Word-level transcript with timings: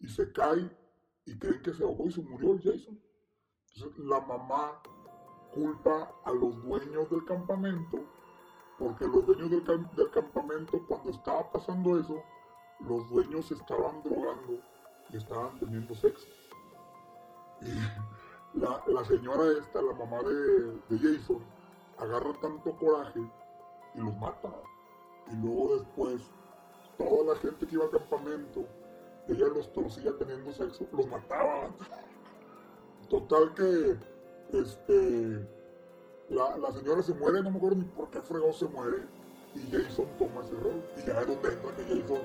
y 0.00 0.08
se 0.08 0.32
cae 0.32 0.70
y 1.26 1.38
creen 1.38 1.62
que 1.62 1.72
se 1.74 1.82
ahogó 1.84 2.06
y 2.06 2.12
se 2.12 2.22
murió 2.22 2.52
el 2.52 2.62
Jason. 2.62 3.00
Entonces 3.74 4.04
la 4.04 4.20
mamá 4.20 4.82
culpa 5.54 6.14
a 6.24 6.32
los 6.32 6.62
dueños 6.62 7.10
del 7.10 7.24
campamento 7.24 7.98
porque 8.80 9.06
los 9.06 9.26
dueños 9.26 9.50
del, 9.50 9.66
del 9.94 10.10
campamento 10.10 10.82
cuando 10.88 11.10
estaba 11.10 11.52
pasando 11.52 11.98
eso, 11.98 12.22
los 12.80 13.08
dueños 13.10 13.52
estaban 13.52 14.02
drogando 14.02 14.58
y 15.10 15.16
estaban 15.18 15.58
teniendo 15.58 15.94
sexo. 15.94 16.26
Y 17.60 18.58
la, 18.58 18.82
la 18.86 19.04
señora 19.04 19.52
esta, 19.58 19.82
la 19.82 19.92
mamá 19.92 20.22
de, 20.22 20.72
de 20.88 20.98
Jason, 20.98 21.44
agarra 21.98 22.32
tanto 22.40 22.74
coraje 22.78 23.20
y 23.94 23.98
los 23.98 24.16
mata. 24.16 24.50
Y 25.30 25.36
luego 25.36 25.76
después, 25.76 26.22
toda 26.96 27.34
la 27.34 27.40
gente 27.40 27.66
que 27.66 27.74
iba 27.74 27.84
al 27.84 27.90
campamento, 27.90 28.66
ella 29.32 29.46
los 29.54 29.72
torcía 29.72 30.12
teniendo 30.18 30.52
sexo, 30.52 30.86
los 30.92 31.06
mataba. 31.06 31.70
Total 33.08 33.54
que, 33.54 33.96
este, 34.52 35.46
la, 36.28 36.56
la 36.58 36.72
señora 36.72 37.02
se 37.02 37.14
muere, 37.14 37.42
no 37.42 37.50
me 37.50 37.56
acuerdo 37.56 37.78
ni 37.78 37.84
por 37.84 38.10
qué 38.10 38.20
fregó 38.20 38.52
se 38.52 38.66
muere. 38.66 38.98
Y 39.54 39.60
Jason 39.70 40.06
toma 40.18 40.42
ese 40.42 40.54
rol. 40.54 40.82
Y 40.96 41.06
ya 41.06 41.20
es 41.20 41.26
donde 41.26 41.48
entra 41.48 41.76
que 41.76 41.82
Jason 41.82 42.18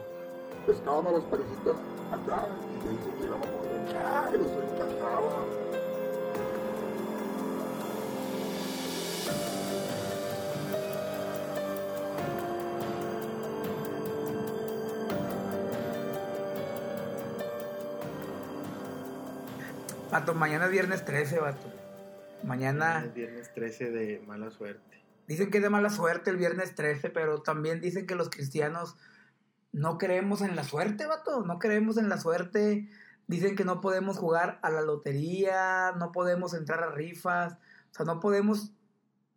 pescaban 0.67 1.07
a 1.07 1.11
las 1.11 1.23
parejitas 1.23 1.75
acá. 2.11 2.47
Y 2.73 2.77
Jason 2.85 3.21
llegaba 3.21 3.41
por 3.41 3.65
acá 3.89 4.29
y 4.33 4.37
los 4.37 4.51
encajaba. 4.51 5.84
Vato, 20.15 20.33
mañana 20.33 20.67
es 20.67 20.71
viernes 20.71 21.03
13, 21.03 21.39
vato. 21.39 21.67
Mañana. 22.41 23.03
Es 23.03 23.13
viernes 23.13 23.53
13 23.53 23.91
de 23.91 24.23
mala 24.25 24.49
suerte. 24.49 25.03
Dicen 25.27 25.51
que 25.51 25.57
es 25.57 25.63
de 25.63 25.69
mala 25.69 25.89
suerte 25.89 26.29
el 26.29 26.37
viernes 26.37 26.73
13, 26.73 27.09
pero 27.09 27.41
también 27.41 27.81
dicen 27.81 28.07
que 28.07 28.15
los 28.15 28.29
cristianos 28.29 28.95
no 29.73 29.97
creemos 29.97 30.41
en 30.41 30.55
la 30.55 30.63
suerte, 30.63 31.05
vato. 31.05 31.43
No 31.43 31.59
creemos 31.59 31.97
en 31.97 32.07
la 32.07 32.17
suerte. 32.17 32.87
Dicen 33.27 33.57
que 33.57 33.65
no 33.65 33.81
podemos 33.81 34.17
jugar 34.17 34.57
a 34.61 34.69
la 34.69 34.81
lotería, 34.81 35.91
no 35.97 36.13
podemos 36.13 36.53
entrar 36.53 36.81
a 36.81 36.91
rifas. 36.91 37.55
O 37.91 37.93
sea, 37.93 38.05
no 38.05 38.21
podemos 38.21 38.71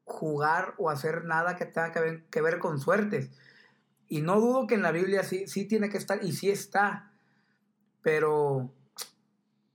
jugar 0.05 0.75
o 0.79 0.91
hacer 0.91 1.25
nada 1.25 1.57
que 1.57 1.67
tenga 1.67 1.91
que 1.91 1.99
ver, 1.99 2.25
que 2.27 2.41
ver 2.41 2.61
con 2.61 2.79
suertes. 2.79 3.33
Y 4.07 4.21
no 4.21 4.39
dudo 4.41 4.69
que 4.69 4.77
en 4.77 4.83
la 4.83 4.93
Biblia 4.93 5.25
sí, 5.25 5.49
sí 5.49 5.65
tiene 5.65 5.89
que 5.89 5.99
estar, 5.99 6.23
y 6.23 6.35
sí 6.35 6.51
está. 6.51 7.11
Pero, 8.01 8.73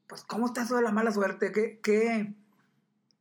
pues, 0.07 0.23
¿cómo 0.23 0.47
está 0.47 0.63
eso 0.63 0.75
de 0.75 0.81
la 0.81 0.91
mala 0.91 1.11
suerte? 1.11 1.51
¿Qué, 1.51 1.79
qué, 1.81 2.33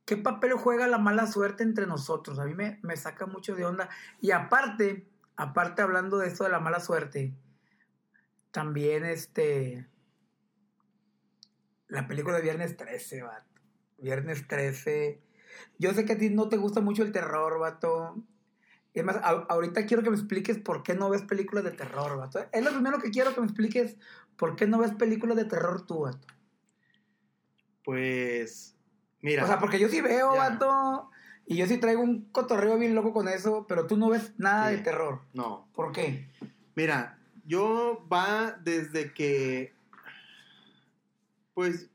qué 0.05 0.17
papel 0.17 0.53
juega 0.53 0.87
la 0.87 0.97
mala 0.97 1.27
suerte 1.27 1.63
entre 1.63 1.87
nosotros? 1.87 2.39
A 2.39 2.45
mí 2.45 2.53
me, 2.53 2.79
me 2.83 2.97
saca 2.97 3.25
mucho 3.25 3.55
de 3.55 3.65
onda. 3.65 3.89
Y 4.21 4.31
aparte, 4.31 5.07
aparte 5.35 5.81
hablando 5.81 6.17
de 6.17 6.27
esto 6.27 6.43
de 6.43 6.49
la 6.49 6.59
mala 6.59 6.79
suerte, 6.79 7.33
también 8.51 9.05
este... 9.05 9.87
La 11.87 12.07
película 12.07 12.37
de 12.37 12.43
Viernes 12.43 12.75
13, 12.75 13.23
vato. 13.23 13.61
Viernes 13.97 14.47
13. 14.47 15.21
Yo 15.77 15.93
sé 15.93 16.05
que 16.05 16.13
a 16.13 16.17
ti 16.17 16.29
no 16.29 16.49
te 16.49 16.57
gusta 16.57 16.81
mucho 16.81 17.03
el 17.03 17.11
terror, 17.11 17.59
vato. 17.59 18.15
Y 18.93 18.99
además, 18.99 19.19
ahorita 19.23 19.85
quiero 19.85 20.03
que 20.03 20.09
me 20.09 20.15
expliques 20.15 20.57
por 20.57 20.83
qué 20.83 20.95
no 20.95 21.09
ves 21.09 21.23
películas 21.23 21.63
de 21.63 21.71
terror, 21.71 22.17
vato. 22.17 22.39
Es 22.51 22.63
lo 22.63 22.71
primero 22.71 22.99
que 22.99 23.11
quiero 23.11 23.33
que 23.33 23.41
me 23.41 23.47
expliques 23.47 23.97
por 24.37 24.55
qué 24.55 24.67
no 24.67 24.79
ves 24.79 24.93
películas 24.93 25.37
de 25.37 25.45
terror 25.45 25.85
tú, 25.85 26.01
vato. 26.01 26.27
Pues, 27.83 28.77
mira. 29.21 29.43
O 29.43 29.47
sea, 29.47 29.59
porque 29.59 29.79
yo 29.79 29.89
sí 29.89 30.01
veo, 30.01 30.33
Ya. 30.33 30.49
vato. 30.49 31.09
Y 31.45 31.57
yo 31.57 31.67
sí 31.67 31.77
traigo 31.77 32.01
un 32.01 32.25
cotorreo 32.31 32.77
bien 32.77 32.95
loco 32.95 33.11
con 33.11 33.27
eso, 33.27 33.65
pero 33.67 33.85
tú 33.85 33.97
no 33.97 34.09
ves 34.09 34.33
nada 34.37 34.69
Sí. 34.69 34.77
de 34.77 34.81
terror. 34.81 35.21
No, 35.33 35.67
¿Por 35.73 35.91
qué? 35.91 36.29
Mira, 36.75 37.19
yo 37.45 38.07
va 38.11 38.51
desde 38.63 39.13
que, 39.13 39.73
pues, 41.53 41.89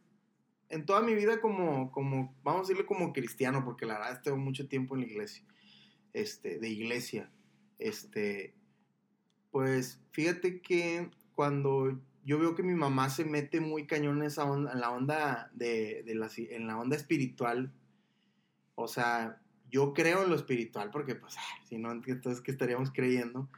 en 0.68 0.84
toda 0.84 1.00
mi 1.00 1.14
vida 1.14 1.40
como, 1.40 1.90
como, 1.90 2.34
vamos 2.42 2.60
a 2.60 2.62
decirlo 2.64 2.86
como 2.86 3.12
cristiano, 3.14 3.64
porque 3.64 3.86
la 3.86 3.98
verdad 3.98 4.20
tengo 4.22 4.36
mucho 4.36 4.68
tiempo 4.68 4.94
en 4.94 5.00
la 5.00 5.06
iglesia, 5.06 5.42
este, 6.12 6.58
de 6.58 6.68
iglesia, 6.68 7.30
este, 7.78 8.54
pues, 9.50 9.98
fíjate 10.12 10.60
que 10.60 11.10
cuando 11.34 11.98
yo 12.28 12.38
veo 12.38 12.54
que 12.54 12.62
mi 12.62 12.74
mamá 12.74 13.08
se 13.08 13.24
mete 13.24 13.58
muy 13.58 13.86
cañón 13.86 14.18
en 14.18 14.24
esa 14.24 14.44
onda, 14.44 14.74
la 14.74 14.90
onda 14.90 15.50
de, 15.54 16.04
la, 16.14 16.28
en 16.36 16.66
la 16.66 16.78
onda 16.78 16.94
espiritual, 16.94 17.72
o 18.74 18.86
sea, 18.86 19.40
yo 19.70 19.94
creo 19.94 20.22
en 20.22 20.28
lo 20.28 20.36
espiritual, 20.36 20.90
porque, 20.90 21.14
pues, 21.14 21.36
si 21.64 21.78
no, 21.78 21.90
entonces, 21.90 22.42
¿qué 22.42 22.50
estaríamos 22.50 22.92
creyendo? 22.92 23.48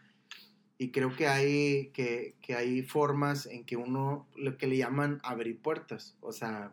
Y 0.79 0.93
creo 0.93 1.17
que 1.17 1.27
hay, 1.27 1.89
que, 1.89 2.37
que 2.41 2.55
hay 2.55 2.85
formas 2.85 3.47
en 3.47 3.65
que 3.65 3.77
uno, 3.77 4.29
lo 4.37 4.57
que 4.57 4.69
le 4.69 4.77
llaman 4.77 5.19
abrir 5.25 5.61
puertas. 5.61 6.17
O 6.21 6.33
sea, 6.33 6.73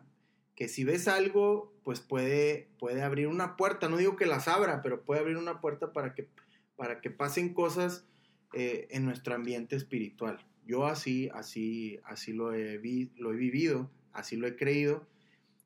que 0.54 0.68
si 0.68 0.84
ves 0.84 1.08
algo, 1.08 1.74
pues 1.82 1.98
puede, 1.98 2.70
puede 2.78 3.02
abrir 3.02 3.26
una 3.26 3.56
puerta. 3.56 3.88
No 3.88 3.96
digo 3.96 4.14
que 4.14 4.26
las 4.26 4.46
abra, 4.46 4.82
pero 4.82 5.04
puede 5.04 5.20
abrir 5.20 5.36
una 5.36 5.60
puerta 5.60 5.92
para 5.92 6.14
que, 6.14 6.28
para 6.76 7.00
que 7.00 7.10
pasen 7.10 7.52
cosas 7.52 8.06
eh, 8.52 8.86
en 8.92 9.04
nuestro 9.04 9.34
ambiente 9.34 9.74
espiritual. 9.74 10.46
Yo 10.68 10.84
así, 10.84 11.30
así, 11.32 11.98
así 12.04 12.34
lo 12.34 12.52
he, 12.52 12.76
vi, 12.76 13.10
lo 13.16 13.32
he 13.32 13.36
vivido, 13.36 13.90
así 14.12 14.36
lo 14.36 14.46
he 14.46 14.54
creído. 14.54 15.06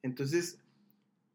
Entonces, 0.01 0.61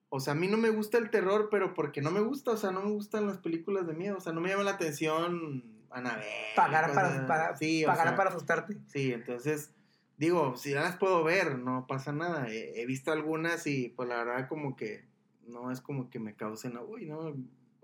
o 0.07 0.21
sea, 0.21 0.31
a 0.31 0.35
mí 0.37 0.47
no 0.47 0.55
me 0.55 0.69
gusta 0.69 0.97
el 0.97 1.09
terror, 1.09 1.49
pero 1.51 1.73
porque 1.73 2.01
no 2.01 2.09
me 2.09 2.21
gusta, 2.21 2.51
o 2.51 2.57
sea, 2.57 2.71
no 2.71 2.81
me 2.81 2.91
gustan 2.91 3.27
las 3.27 3.39
películas 3.39 3.85
de 3.85 3.93
miedo, 3.93 4.15
o 4.17 4.21
sea, 4.21 4.31
no 4.31 4.39
me 4.39 4.49
llama 4.49 4.63
la 4.63 4.71
atención 4.71 5.65
Anabel. 5.91 6.23
Pagar 6.55 6.93
para, 6.93 7.27
para, 7.27 7.57
sí, 7.57 7.83
o 7.83 7.87
pagar 7.87 8.07
sea, 8.07 8.15
para 8.15 8.29
asustarte. 8.29 8.77
Sí, 8.85 9.11
entonces, 9.11 9.73
digo, 10.15 10.55
si 10.55 10.71
ya 10.71 10.83
las 10.83 10.95
puedo 10.95 11.25
ver, 11.25 11.59
no 11.59 11.87
pasa 11.87 12.13
nada. 12.13 12.47
He, 12.47 12.81
he 12.81 12.85
visto 12.85 13.11
algunas 13.11 13.67
y 13.67 13.89
pues 13.89 14.07
la 14.07 14.23
verdad 14.23 14.47
como 14.47 14.77
que 14.77 15.03
no 15.45 15.71
es 15.71 15.81
como 15.81 16.09
que 16.09 16.19
me 16.19 16.35
causen, 16.35 16.77
uy, 16.77 17.05
no, 17.05 17.35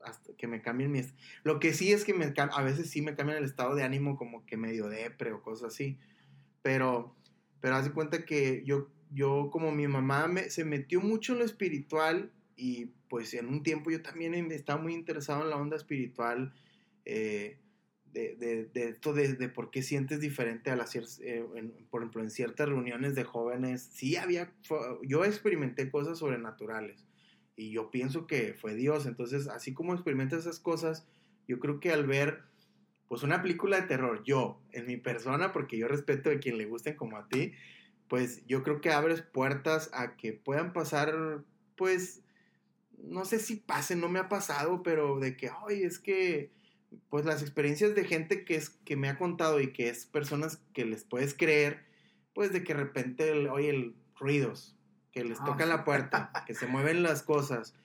hasta 0.05 0.33
que 0.35 0.47
me 0.47 0.61
cambien 0.61 0.91
mis... 0.91 1.13
Lo 1.43 1.59
que 1.59 1.73
sí 1.73 1.91
es 1.91 2.03
que 2.05 2.13
me, 2.13 2.33
a 2.35 2.61
veces 2.61 2.89
sí 2.89 3.01
me 3.01 3.15
cambian 3.15 3.37
el 3.37 3.45
estado 3.45 3.75
de 3.75 3.83
ánimo 3.83 4.17
como 4.17 4.45
que 4.45 4.57
medio 4.57 4.89
depre 4.89 5.31
o 5.31 5.41
cosas 5.41 5.73
así, 5.73 5.97
pero, 6.61 7.15
pero 7.59 7.75
haz 7.75 7.85
de 7.85 7.91
cuenta 7.91 8.25
que 8.25 8.63
yo, 8.65 8.89
yo 9.11 9.49
como 9.51 9.71
mi 9.71 9.87
mamá 9.87 10.27
me, 10.27 10.49
se 10.49 10.65
metió 10.65 11.01
mucho 11.01 11.33
en 11.33 11.39
lo 11.39 11.45
espiritual 11.45 12.31
y 12.55 12.87
pues 13.09 13.33
en 13.33 13.47
un 13.47 13.63
tiempo 13.63 13.91
yo 13.91 14.01
también 14.01 14.33
estaba 14.51 14.81
muy 14.81 14.93
interesado 14.93 15.43
en 15.43 15.49
la 15.49 15.57
onda 15.57 15.75
espiritual. 15.75 16.53
Eh, 17.05 17.59
de, 18.13 18.35
de, 18.35 18.65
de 18.65 18.89
esto 18.89 19.11
de, 19.11 19.33
de, 19.33 19.49
por 19.49 19.71
qué 19.71 19.81
sientes 19.81 20.19
diferente 20.19 20.69
a 20.69 20.75
las 20.75 20.95
eh, 20.95 21.43
en, 21.55 21.73
por 21.89 22.01
ejemplo 22.01 22.21
en 22.21 22.29
ciertas 22.29 22.69
reuniones 22.69 23.15
de 23.15 23.23
jóvenes 23.23 23.89
sí 23.91 24.15
había 24.17 24.53
yo 25.01 25.25
experimenté 25.25 25.89
cosas 25.89 26.19
sobrenaturales 26.19 27.07
y 27.55 27.71
yo 27.71 27.91
pienso 27.91 28.27
que 28.27 28.53
fue 28.53 28.75
Dios. 28.75 29.05
Entonces 29.05 29.47
así 29.47 29.73
como 29.73 29.93
experimentas 29.93 30.41
esas 30.41 30.59
cosas 30.59 31.07
yo 31.47 31.59
creo 31.59 31.79
que 31.79 31.91
al 31.91 32.05
ver 32.05 32.43
pues 33.07 33.23
una 33.23 33.41
película 33.41 33.79
de 33.79 33.87
terror 33.87 34.23
yo 34.23 34.61
en 34.71 34.87
mi 34.87 34.97
persona 34.97 35.51
porque 35.51 35.77
yo 35.77 35.87
respeto 35.87 36.29
a 36.29 36.39
quien 36.39 36.57
le 36.57 36.65
gusten 36.65 36.95
como 36.95 37.17
a 37.17 37.27
ti 37.27 37.53
pues 38.07 38.45
yo 38.47 38.63
creo 38.63 38.81
que 38.81 38.91
abres 38.91 39.21
puertas 39.21 39.89
a 39.93 40.15
que 40.15 40.33
puedan 40.33 40.73
pasar 40.73 41.43
pues 41.75 42.23
no 42.97 43.25
sé 43.25 43.39
si 43.39 43.57
pase 43.57 43.95
no 43.95 44.07
me 44.09 44.19
ha 44.19 44.29
pasado 44.29 44.83
pero 44.83 45.19
de 45.19 45.35
que 45.35 45.49
ay 45.49 45.83
es 45.83 45.99
que 45.99 46.51
pues 47.09 47.25
las 47.25 47.41
experiencias 47.41 47.95
de 47.95 48.05
gente 48.05 48.45
que 48.45 48.55
es 48.55 48.69
que 48.69 48.95
me 48.95 49.09
ha 49.09 49.17
contado 49.17 49.59
y 49.59 49.71
que 49.71 49.89
es 49.89 50.05
personas 50.05 50.61
que 50.73 50.85
les 50.85 51.03
puedes 51.03 51.33
creer, 51.33 51.83
pues 52.33 52.51
de 52.51 52.63
que 52.63 52.73
de 52.73 52.79
repente, 52.79 53.31
oye, 53.49 53.69
el, 53.69 53.95
ruidos, 54.15 54.75
que 55.13 55.23
les 55.23 55.39
Ah, 55.39 55.45
tocan 55.45 55.69
la 55.69 55.85
puerta, 55.85 56.31
que 56.47 56.53
se 56.53 56.67
mueven 56.67 57.01
las 57.03 57.23
cosas. 57.23 57.75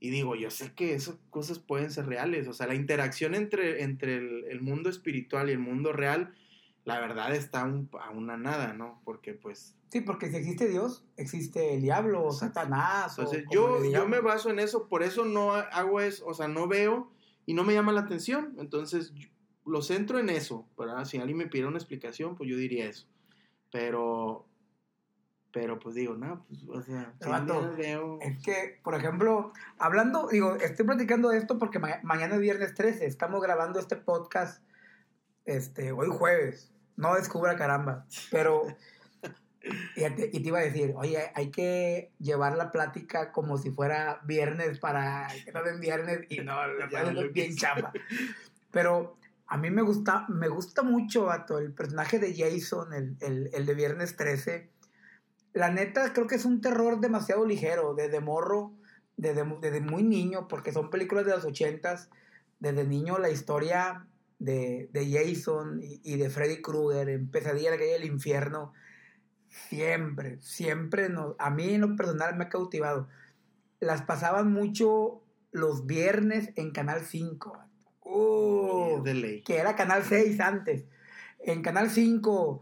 Y 0.00 0.10
digo, 0.10 0.36
yo 0.36 0.50
sé 0.52 0.74
que 0.74 0.94
esas 0.94 1.16
cosas 1.30 1.58
pueden 1.58 1.90
ser 1.90 2.06
reales, 2.06 2.46
o 2.46 2.52
sea, 2.52 2.68
la 2.68 2.76
interacción 2.76 3.34
entre, 3.34 3.82
entre 3.82 4.18
el, 4.18 4.44
el 4.48 4.60
mundo 4.60 4.88
espiritual 4.90 5.48
y 5.48 5.52
el 5.52 5.58
mundo 5.58 5.92
real, 5.92 6.34
la 6.84 7.00
verdad 7.00 7.34
está 7.34 7.64
un- 7.64 7.90
a 8.00 8.10
una 8.10 8.36
nada, 8.36 8.74
¿no? 8.74 9.02
Porque 9.04 9.34
pues 9.34 9.74
Sí, 9.90 10.02
porque 10.02 10.28
si 10.30 10.36
existe 10.36 10.68
Dios, 10.68 11.04
existe 11.16 11.74
el 11.74 11.80
diablo, 11.82 12.22
o 12.26 12.30
Satanás. 12.32 13.18
Entonces, 13.18 13.44
yo, 13.50 13.82
yo 13.90 14.06
me 14.06 14.20
baso 14.20 14.50
en 14.50 14.58
eso, 14.58 14.86
por 14.86 15.02
eso 15.02 15.24
no 15.24 15.54
hago 15.54 16.00
eso, 16.02 16.26
o 16.26 16.34
sea, 16.34 16.46
no 16.46 16.68
veo 16.68 17.10
y 17.46 17.54
no 17.54 17.64
me 17.64 17.72
llama 17.72 17.92
la 17.92 18.02
atención. 18.02 18.54
Entonces, 18.58 19.12
yo 19.14 19.28
lo 19.64 19.80
centro 19.80 20.18
en 20.18 20.28
eso, 20.28 20.68
¿verdad? 20.78 21.06
Si 21.06 21.16
alguien 21.16 21.38
me 21.38 21.46
pidiera 21.46 21.68
una 21.68 21.78
explicación, 21.78 22.36
pues 22.36 22.50
yo 22.50 22.56
diría 22.58 22.86
eso. 22.86 23.06
Pero, 23.70 24.46
pero 25.60 25.80
pues 25.80 25.96
digo, 25.96 26.14
no, 26.14 26.44
pues, 26.46 26.62
o 26.68 26.80
sea, 26.82 27.12
día 27.18 27.74
veo... 27.76 28.20
Es 28.20 28.40
que, 28.44 28.78
por 28.84 28.94
ejemplo, 28.94 29.52
hablando, 29.76 30.28
digo, 30.28 30.54
estoy 30.54 30.86
platicando 30.86 31.30
de 31.30 31.38
esto 31.38 31.58
porque 31.58 31.80
ma- 31.80 31.98
mañana 32.04 32.36
es 32.36 32.40
viernes 32.40 32.74
13, 32.76 33.04
estamos 33.06 33.42
grabando 33.42 33.80
este 33.80 33.96
podcast 33.96 34.62
este, 35.46 35.90
hoy 35.90 36.06
jueves, 36.10 36.72
no 36.94 37.16
descubra 37.16 37.56
caramba, 37.56 38.06
pero 38.30 38.66
Fíjate, 39.94 40.30
y 40.32 40.40
te 40.40 40.48
iba 40.48 40.60
a 40.60 40.62
decir, 40.62 40.94
oye, 40.96 41.32
hay 41.34 41.50
que 41.50 42.12
llevar 42.20 42.56
la 42.56 42.70
plática 42.70 43.32
como 43.32 43.58
si 43.58 43.72
fuera 43.72 44.20
viernes 44.24 44.78
para 44.78 45.26
que 45.44 45.50
no 45.50 45.64
den 45.64 45.80
viernes 45.80 46.20
y 46.28 46.38
no, 46.38 46.66
la 46.68 46.88
Ya, 46.90 47.02
lo 47.02 47.22
es 47.22 47.32
bien 47.32 47.56
chamba. 47.56 47.92
Pero 48.70 49.16
a 49.48 49.56
mí 49.56 49.70
me 49.70 49.82
gusta, 49.82 50.24
me 50.28 50.46
gusta 50.46 50.84
mucho, 50.84 51.24
vato, 51.24 51.58
el 51.58 51.72
personaje 51.72 52.20
de 52.20 52.32
Jason, 52.32 52.94
el, 52.94 53.16
el, 53.20 53.50
el 53.52 53.66
de 53.66 53.74
Viernes 53.74 54.16
13. 54.16 54.77
La 55.52 55.70
neta, 55.70 56.12
creo 56.12 56.26
que 56.26 56.36
es 56.36 56.44
un 56.44 56.60
terror 56.60 57.00
demasiado 57.00 57.44
ligero, 57.44 57.94
desde 57.94 58.20
morro, 58.20 58.72
desde, 59.16 59.44
desde 59.60 59.80
muy 59.80 60.02
niño, 60.02 60.46
porque 60.48 60.72
son 60.72 60.90
películas 60.90 61.24
de 61.24 61.32
los 61.32 61.44
ochentas. 61.44 62.10
Desde 62.60 62.84
niño 62.84 63.18
la 63.18 63.30
historia 63.30 64.06
de, 64.38 64.88
de 64.92 65.10
Jason 65.10 65.80
y, 65.82 66.00
y 66.02 66.16
de 66.16 66.30
Freddy 66.30 66.60
Krueger 66.60 67.08
en 67.08 67.30
Pesadilla 67.30 67.68
en 67.68 67.74
la 67.74 67.78
calle 67.78 67.92
del 67.92 68.04
infierno, 68.04 68.72
siempre, 69.48 70.38
siempre, 70.40 71.08
nos, 71.08 71.34
a 71.38 71.50
mí 71.50 71.74
en 71.74 71.80
lo 71.80 71.96
personal 71.96 72.36
me 72.36 72.44
ha 72.44 72.48
cautivado. 72.48 73.08
Las 73.80 74.02
pasaban 74.02 74.52
mucho 74.52 75.22
los 75.52 75.86
viernes 75.86 76.50
en 76.56 76.72
Canal 76.72 77.02
5. 77.04 77.52
vato. 77.52 77.68
Uh, 78.02 78.96
Es 78.98 79.04
de 79.04 79.14
ley. 79.14 79.42
que 79.42 79.56
era 79.58 79.76
Canal 79.76 80.02
6 80.04 80.40
antes. 80.40 80.84
En 81.40 81.62
Canal 81.62 81.90
5, 81.90 82.60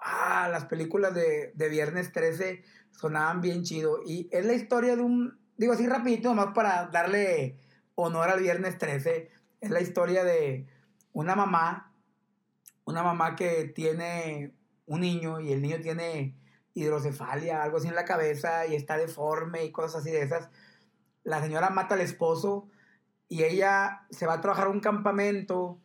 ah, 0.00 0.48
las 0.50 0.64
películas 0.66 1.14
de, 1.14 1.52
de 1.54 1.68
Viernes 1.68 2.12
13 2.12 2.62
sonaban 2.90 3.40
bien 3.40 3.62
chido. 3.62 4.00
Y 4.04 4.28
es 4.32 4.44
la 4.44 4.54
historia 4.54 4.96
de 4.96 5.02
un, 5.02 5.38
digo 5.56 5.72
así 5.72 5.86
rapidito, 5.86 6.28
nomás 6.28 6.54
para 6.54 6.86
darle 6.86 7.58
honor 7.94 8.28
al 8.28 8.40
Viernes 8.40 8.78
13. 8.78 9.30
Es 9.60 9.70
la 9.70 9.80
historia 9.80 10.24
de 10.24 10.66
una 11.12 11.34
mamá, 11.34 11.92
una 12.84 13.02
mamá 13.02 13.36
que 13.36 13.64
tiene 13.74 14.54
un 14.86 15.00
niño 15.00 15.40
y 15.40 15.52
el 15.52 15.62
niño 15.62 15.80
tiene 15.80 16.34
hidrocefalia, 16.74 17.62
algo 17.62 17.78
así 17.78 17.88
en 17.88 17.94
la 17.94 18.04
cabeza 18.04 18.66
y 18.66 18.74
está 18.74 18.96
deforme 18.96 19.64
y 19.64 19.72
cosas 19.72 20.02
así 20.02 20.10
de 20.10 20.22
esas. 20.22 20.48
La 21.24 21.40
señora 21.42 21.70
mata 21.70 21.94
al 21.94 22.00
esposo 22.00 22.68
y 23.28 23.44
ella 23.44 24.06
se 24.10 24.26
va 24.26 24.34
a 24.34 24.40
trabajar 24.40 24.68
a 24.68 24.70
un 24.70 24.80
campamento 24.80 25.80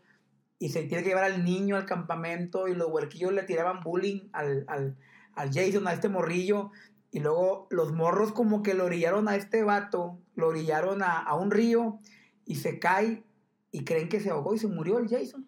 y 0.63 0.69
se 0.69 0.83
tiene 0.83 1.03
que 1.03 1.09
llevar 1.09 1.25
al 1.25 1.43
niño 1.43 1.75
al 1.75 1.85
campamento 1.85 2.69
y 2.69 2.73
los 2.73 2.87
huerquillos 2.87 3.33
le 3.33 3.43
tiraban 3.43 3.81
bullying 3.81 4.29
al, 4.31 4.63
al, 4.69 4.95
al 5.33 5.51
Jason, 5.53 5.85
a 5.89 5.91
este 5.91 6.07
morrillo, 6.07 6.71
y 7.11 7.19
luego 7.19 7.67
los 7.69 7.91
morros 7.91 8.31
como 8.31 8.63
que 8.63 8.73
lo 8.73 8.85
orillaron 8.85 9.27
a 9.27 9.35
este 9.35 9.61
vato, 9.63 10.21
lo 10.35 10.47
orillaron 10.47 11.03
a, 11.03 11.19
a 11.19 11.35
un 11.35 11.51
río 11.51 11.99
y 12.45 12.55
se 12.55 12.79
cae 12.79 13.25
y 13.71 13.83
creen 13.83 14.07
que 14.07 14.21
se 14.21 14.29
ahogó 14.29 14.55
y 14.55 14.57
se 14.57 14.69
murió 14.69 14.99
el 14.99 15.09
Jason. 15.09 15.45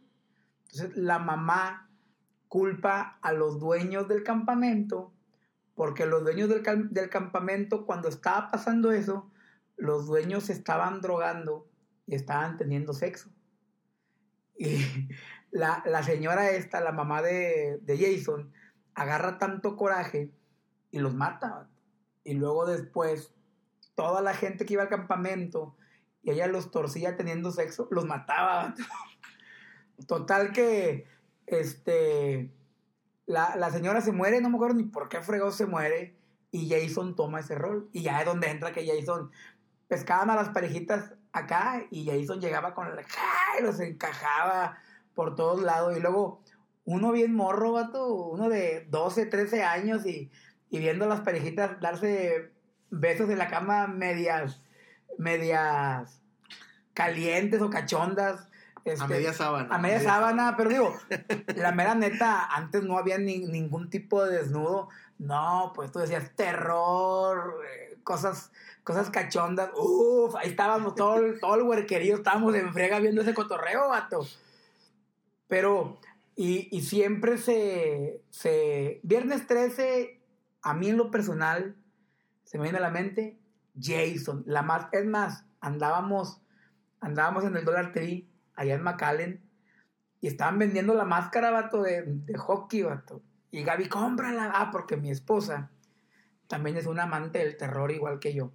Entonces 0.63 0.97
la 0.97 1.17
mamá 1.17 1.89
culpa 2.49 3.17
a 3.21 3.31
los 3.31 3.57
dueños 3.57 4.09
del 4.09 4.21
campamento 4.21 5.13
porque 5.75 6.05
los 6.05 6.23
dueños 6.23 6.49
del, 6.49 6.61
del 6.91 7.09
campamento 7.09 7.85
cuando 7.85 8.09
estaba 8.09 8.51
pasando 8.51 8.91
eso, 8.91 9.31
los 9.77 10.07
dueños 10.07 10.49
estaban 10.49 10.99
drogando 10.99 11.69
y 12.05 12.15
estaban 12.15 12.57
teniendo 12.57 12.91
sexo. 12.91 13.29
Y 14.57 15.09
la, 15.51 15.83
la 15.85 16.03
señora 16.03 16.51
esta, 16.51 16.81
la 16.81 16.91
mamá 16.91 17.21
de, 17.21 17.79
de 17.81 17.97
Jason, 17.97 18.51
agarra 18.93 19.37
tanto 19.37 19.75
coraje 19.75 20.31
y 20.91 20.99
los 20.99 21.13
mata. 21.13 21.69
Y 22.23 22.33
luego 22.33 22.65
después, 22.65 23.33
toda 23.95 24.21
la 24.21 24.33
gente 24.33 24.65
que 24.65 24.73
iba 24.73 24.83
al 24.83 24.89
campamento 24.89 25.75
y 26.23 26.31
ella 26.31 26.47
los 26.47 26.71
torcía 26.71 27.15
teniendo 27.15 27.51
sexo, 27.51 27.87
los 27.91 28.05
mataba. 28.05 28.73
Total 30.07 30.51
que, 30.51 31.07
este, 31.45 32.51
la, 33.27 33.55
la 33.55 33.69
señora 33.69 34.01
se 34.01 34.11
muere, 34.11 34.41
no 34.41 34.49
me 34.49 34.55
acuerdo 34.55 34.75
ni 34.75 34.83
por 34.83 35.07
qué 35.07 35.21
fregó 35.21 35.51
se 35.51 35.67
muere, 35.67 36.15
y 36.51 36.69
Jason 36.69 37.15
toma 37.15 37.41
ese 37.41 37.55
rol. 37.55 37.89
Y 37.91 38.01
ya 38.01 38.19
es 38.19 38.25
donde 38.25 38.49
entra 38.49 38.71
que 38.71 38.87
Jason 38.87 39.31
pescaban 39.87 40.29
a 40.29 40.35
las 40.35 40.49
parejitas 40.49 41.13
acá 41.39 41.83
y 41.91 42.05
Jason 42.05 42.39
llegaba 42.39 42.73
con 42.73 42.95
la 42.95 43.03
¡ja! 43.03 43.59
y 43.59 43.63
los 43.63 43.79
encajaba 43.79 44.77
por 45.13 45.35
todos 45.35 45.61
lados. 45.61 45.97
Y 45.97 45.99
luego 45.99 46.41
uno 46.85 47.11
bien 47.11 47.33
morro, 47.33 47.71
vato, 47.71 48.13
uno 48.13 48.49
de 48.49 48.85
12, 48.89 49.25
13 49.25 49.63
años 49.63 50.05
y, 50.05 50.31
y 50.69 50.79
viendo 50.79 51.05
a 51.05 51.07
las 51.07 51.21
parejitas 51.21 51.79
darse 51.79 52.51
besos 52.89 53.29
en 53.29 53.37
la 53.37 53.47
cama 53.47 53.87
medias, 53.87 54.61
medias 55.17 56.21
calientes 56.93 57.61
o 57.61 57.69
cachondas. 57.69 58.47
A 58.85 58.89
este, 58.91 59.07
media 59.07 59.33
sábana. 59.33 59.73
a 59.73 59.79
media 59.79 59.99
sábana, 59.99 60.53
pero 60.55 60.69
digo, 60.69 60.95
la 61.55 61.71
mera 61.71 61.95
neta, 61.95 62.45
antes 62.45 62.83
no 62.83 62.99
había 62.99 63.17
ni- 63.17 63.47
ningún 63.47 63.89
tipo 63.89 64.23
de 64.23 64.37
desnudo. 64.37 64.89
No, 65.17 65.71
pues 65.73 65.91
tú 65.91 65.97
decías 65.99 66.35
terror, 66.35 67.55
cosas, 68.05 68.53
cosas 68.85 69.09
cachondas. 69.09 69.71
Uf, 69.75 70.33
ahí 70.35 70.51
estábamos 70.51 70.95
todo, 70.95 71.19
todo 71.41 71.55
el 71.55 71.63
huerquerío, 71.63 72.15
estábamos 72.15 72.55
en 72.55 72.71
frega 72.71 72.99
viendo 72.99 73.21
ese 73.21 73.33
cotorreo, 73.33 73.89
vato. 73.89 74.25
Pero, 75.47 75.99
y, 76.37 76.69
y 76.71 76.81
siempre 76.83 77.37
se, 77.37 78.21
se. 78.29 79.01
Viernes 79.03 79.45
13, 79.47 80.21
a 80.61 80.73
mí 80.73 80.89
en 80.89 80.97
lo 80.97 81.11
personal, 81.11 81.75
se 82.45 82.57
me 82.57 82.63
viene 82.63 82.77
a 82.77 82.81
la 82.81 82.91
mente 82.91 83.37
Jason. 83.77 84.43
La 84.45 84.61
más, 84.61 84.87
es 84.93 85.05
más, 85.05 85.43
andábamos, 85.59 86.41
andábamos 87.01 87.43
en 87.43 87.57
el 87.57 87.65
Dollar 87.65 87.91
Tree, 87.91 88.29
allá 88.55 88.75
en 88.75 88.83
McAllen, 88.83 89.41
y 90.21 90.27
estaban 90.27 90.59
vendiendo 90.59 90.93
la 90.93 91.05
máscara, 91.05 91.51
vato, 91.51 91.81
de, 91.81 92.03
de 92.05 92.37
hockey, 92.37 92.83
vato. 92.83 93.21
Y 93.51 93.63
Gaby, 93.63 93.89
cómprala. 93.89 94.51
Ah, 94.53 94.69
porque 94.71 94.95
mi 94.95 95.09
esposa 95.09 95.71
también 96.47 96.77
es 96.77 96.85
una 96.85 97.03
amante 97.03 97.39
del 97.39 97.57
terror 97.57 97.91
igual 97.91 98.19
que 98.19 98.33
yo. 98.33 98.51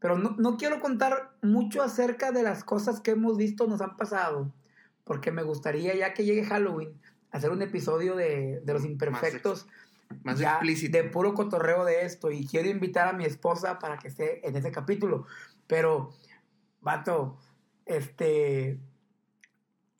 Pero 0.00 0.16
no, 0.16 0.36
no 0.38 0.56
quiero 0.56 0.80
contar 0.80 1.32
mucho 1.42 1.82
acerca 1.82 2.30
de 2.32 2.42
las 2.42 2.64
cosas 2.64 3.00
que 3.00 3.12
hemos 3.12 3.36
visto, 3.36 3.66
nos 3.66 3.80
han 3.80 3.96
pasado, 3.96 4.52
porque 5.04 5.32
me 5.32 5.42
gustaría, 5.42 5.94
ya 5.96 6.14
que 6.14 6.24
llegue 6.24 6.44
Halloween, 6.44 7.00
hacer 7.30 7.50
un 7.50 7.62
episodio 7.62 8.14
de, 8.14 8.60
de 8.60 8.72
los 8.72 8.84
imperfectos, 8.84 9.66
Más 10.22 10.38
ya 10.38 10.52
explícito. 10.52 10.98
de 10.98 11.04
puro 11.04 11.34
cotorreo 11.34 11.84
de 11.84 12.04
esto. 12.06 12.30
Y 12.30 12.46
quiero 12.46 12.68
invitar 12.68 13.08
a 13.08 13.12
mi 13.12 13.24
esposa 13.24 13.78
para 13.78 13.98
que 13.98 14.08
esté 14.08 14.46
en 14.46 14.56
ese 14.56 14.70
capítulo. 14.70 15.26
Pero, 15.66 16.14
vato, 16.80 17.36
este. 17.84 18.78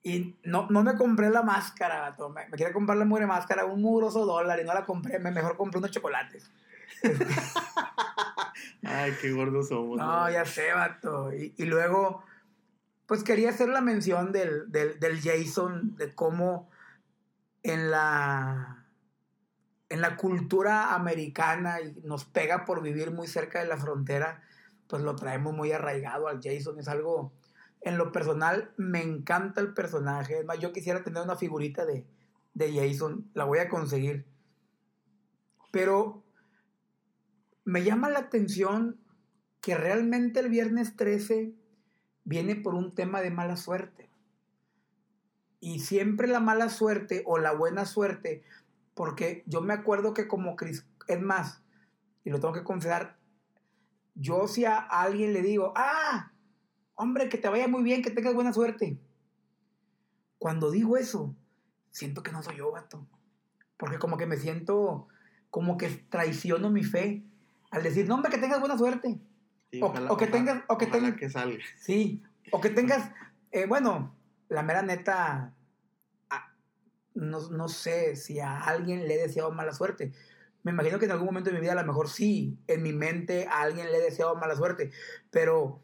Y 0.03 0.37
no, 0.45 0.69
no 0.71 0.83
me 0.83 0.95
compré 0.95 1.29
la 1.29 1.43
máscara, 1.43 2.01
vato. 2.01 2.31
Me, 2.31 2.45
me 2.49 2.57
quería 2.57 2.73
comprar 2.73 2.97
la 2.97 3.05
mugre 3.05 3.27
máscara, 3.27 3.67
un 3.67 3.83
mugroso 3.83 4.25
dólar, 4.25 4.61
y 4.61 4.65
no 4.65 4.73
la 4.73 4.87
compré. 4.87 5.19
Me 5.19 5.31
mejor 5.31 5.57
compré 5.57 5.79
unos 5.79 5.91
chocolates. 5.91 6.51
Ay, 8.83 9.13
qué 9.21 9.33
gordos 9.33 9.69
somos. 9.69 9.99
No, 9.99 10.31
ya 10.31 10.45
sé, 10.45 10.73
vato. 10.73 11.33
Y, 11.33 11.55
y 11.57 11.65
luego, 11.65 12.23
pues 13.07 13.23
quería 13.23 13.51
hacer 13.51 13.69
la 13.69 13.81
mención 13.81 14.33
del, 14.33 14.71
del, 14.71 14.99
del 14.99 15.21
Jason, 15.21 15.97
de 15.97 16.15
cómo 16.15 16.71
en 17.63 17.91
la, 17.91 18.87
en 19.89 20.01
la 20.01 20.17
cultura 20.17 20.95
americana 20.95 21.81
y 21.81 22.01
nos 22.05 22.25
pega 22.25 22.65
por 22.65 22.83
vivir 22.83 23.11
muy 23.11 23.27
cerca 23.27 23.61
de 23.61 23.67
la 23.67 23.77
frontera, 23.77 24.43
pues 24.87 25.03
lo 25.03 25.17
traemos 25.17 25.55
muy 25.55 25.73
arraigado 25.73 26.29
al 26.29 26.41
Jason. 26.43 26.79
Es 26.79 26.89
algo, 26.89 27.33
en 27.81 27.99
lo 27.99 28.13
personal, 28.13 28.73
me 28.77 29.03
encanta 29.03 29.61
el 29.61 29.75
personaje. 29.75 30.39
Es 30.39 30.47
más, 30.47 30.59
yo 30.59 30.73
quisiera 30.73 31.03
tener 31.03 31.23
una 31.23 31.37
figurita 31.37 31.85
de, 31.85 32.07
de 32.55 32.75
Jason, 32.75 33.31
la 33.35 33.45
voy 33.45 33.59
a 33.59 33.69
conseguir. 33.69 34.27
Pero 35.71 36.23
me 37.69 37.85
llama 37.85 38.09
la 38.09 38.21
atención 38.21 38.99
que 39.61 39.75
realmente 39.75 40.41
el 40.41 40.49
viernes 40.49 40.97
13 40.97 41.53
viene 42.25 42.57
por 42.57 42.75
un 42.75 42.95
tema 42.95 43.21
de 43.21 43.31
mala 43.31 43.59
suerte. 43.59 44.09
Y 45.61 45.81
siempre 45.81 46.29
la 46.29 46.41
mala 46.41 46.71
suerte 46.71 47.23
o 47.27 47.37
la 47.37 47.53
buena 47.53 47.85
suerte, 47.85 48.43
porque 48.95 49.43
yo 49.45 49.61
me 49.61 49.75
acuerdo 49.75 50.15
que 50.15 50.27
como 50.29 50.57
es 51.09 51.21
más, 51.21 51.63
y 52.25 52.31
lo 52.31 52.41
tengo 52.41 52.55
que 52.55 52.65
confesar, 52.65 53.19
yo 54.15 54.49
si 54.49 54.65
a 54.65 54.79
alguien 54.79 55.35
le 55.35 55.43
digo, 55.43 55.75
ah, 55.77 56.33
hombre, 56.95 57.29
que 57.29 57.37
te 57.37 57.51
vaya 57.51 57.69
muy 57.69 57.83
bien, 57.83 58.01
que 58.01 58.11
tengas 58.11 58.33
buena 58.33 58.55
suerte. 58.55 58.99
Cuando 60.39 60.71
digo 60.71 60.97
eso, 60.97 61.37
siento 61.91 62.23
que 62.23 62.33
no 62.33 62.43
soy 62.43 62.57
yo, 62.57 62.73
vato. 62.73 63.07
Porque 63.77 63.99
como 63.99 64.17
que 64.17 64.25
me 64.25 64.39
siento, 64.39 65.09
como 65.51 65.77
que 65.77 65.91
traiciono 65.91 66.71
mi 66.71 66.83
fe. 66.83 67.28
Al 67.71 67.83
decir, 67.83 68.07
no, 68.09 68.15
hombre, 68.15 68.31
que 68.31 68.39
tengas 68.39 68.61
buena 68.61 68.79
suerte. 68.79 69.19
Sí, 69.71 69.81
o- 69.83 69.87
ojalá- 69.87 70.11
o 70.13 70.17
que 70.17 70.25
ojalá- 70.25 70.39
tengas- 70.39 70.65
o 70.69 70.79
que 70.79 70.87
tengas- 70.87 71.17
que 71.17 71.29
salga. 71.31 71.59
Sí, 71.79 72.23
o 72.51 72.61
que 72.61 72.71
tengas, 72.71 73.11
eh, 73.51 73.67
bueno, 73.67 74.15
la 74.49 74.63
mera 74.63 74.83
neta, 74.83 75.55
no, 77.15 77.49
no 77.51 77.69
sé 77.69 78.17
si 78.17 78.39
a 78.41 78.59
alguien 78.61 79.07
le 79.09 79.15
he 79.15 79.19
deseado 79.19 79.51
mala 79.51 79.73
suerte. 79.73 80.13
Me 80.63 80.71
imagino 80.73 80.99
que 80.99 81.07
en 81.07 81.11
algún 81.13 81.27
momento 81.27 81.51
de 81.51 81.57
mi 81.57 81.61
vida 81.63 81.73
a 81.73 81.83
lo 81.83 81.85
mejor 81.85 82.09
sí, 82.09 82.57
en 82.67 82.83
mi 82.83 82.93
mente 82.93 83.47
a 83.49 83.63
alguien 83.63 83.91
le 83.91 83.99
he 83.99 84.03
deseado 84.03 84.37
mala 84.37 84.55
suerte, 84.55 84.91
pero 85.31 85.81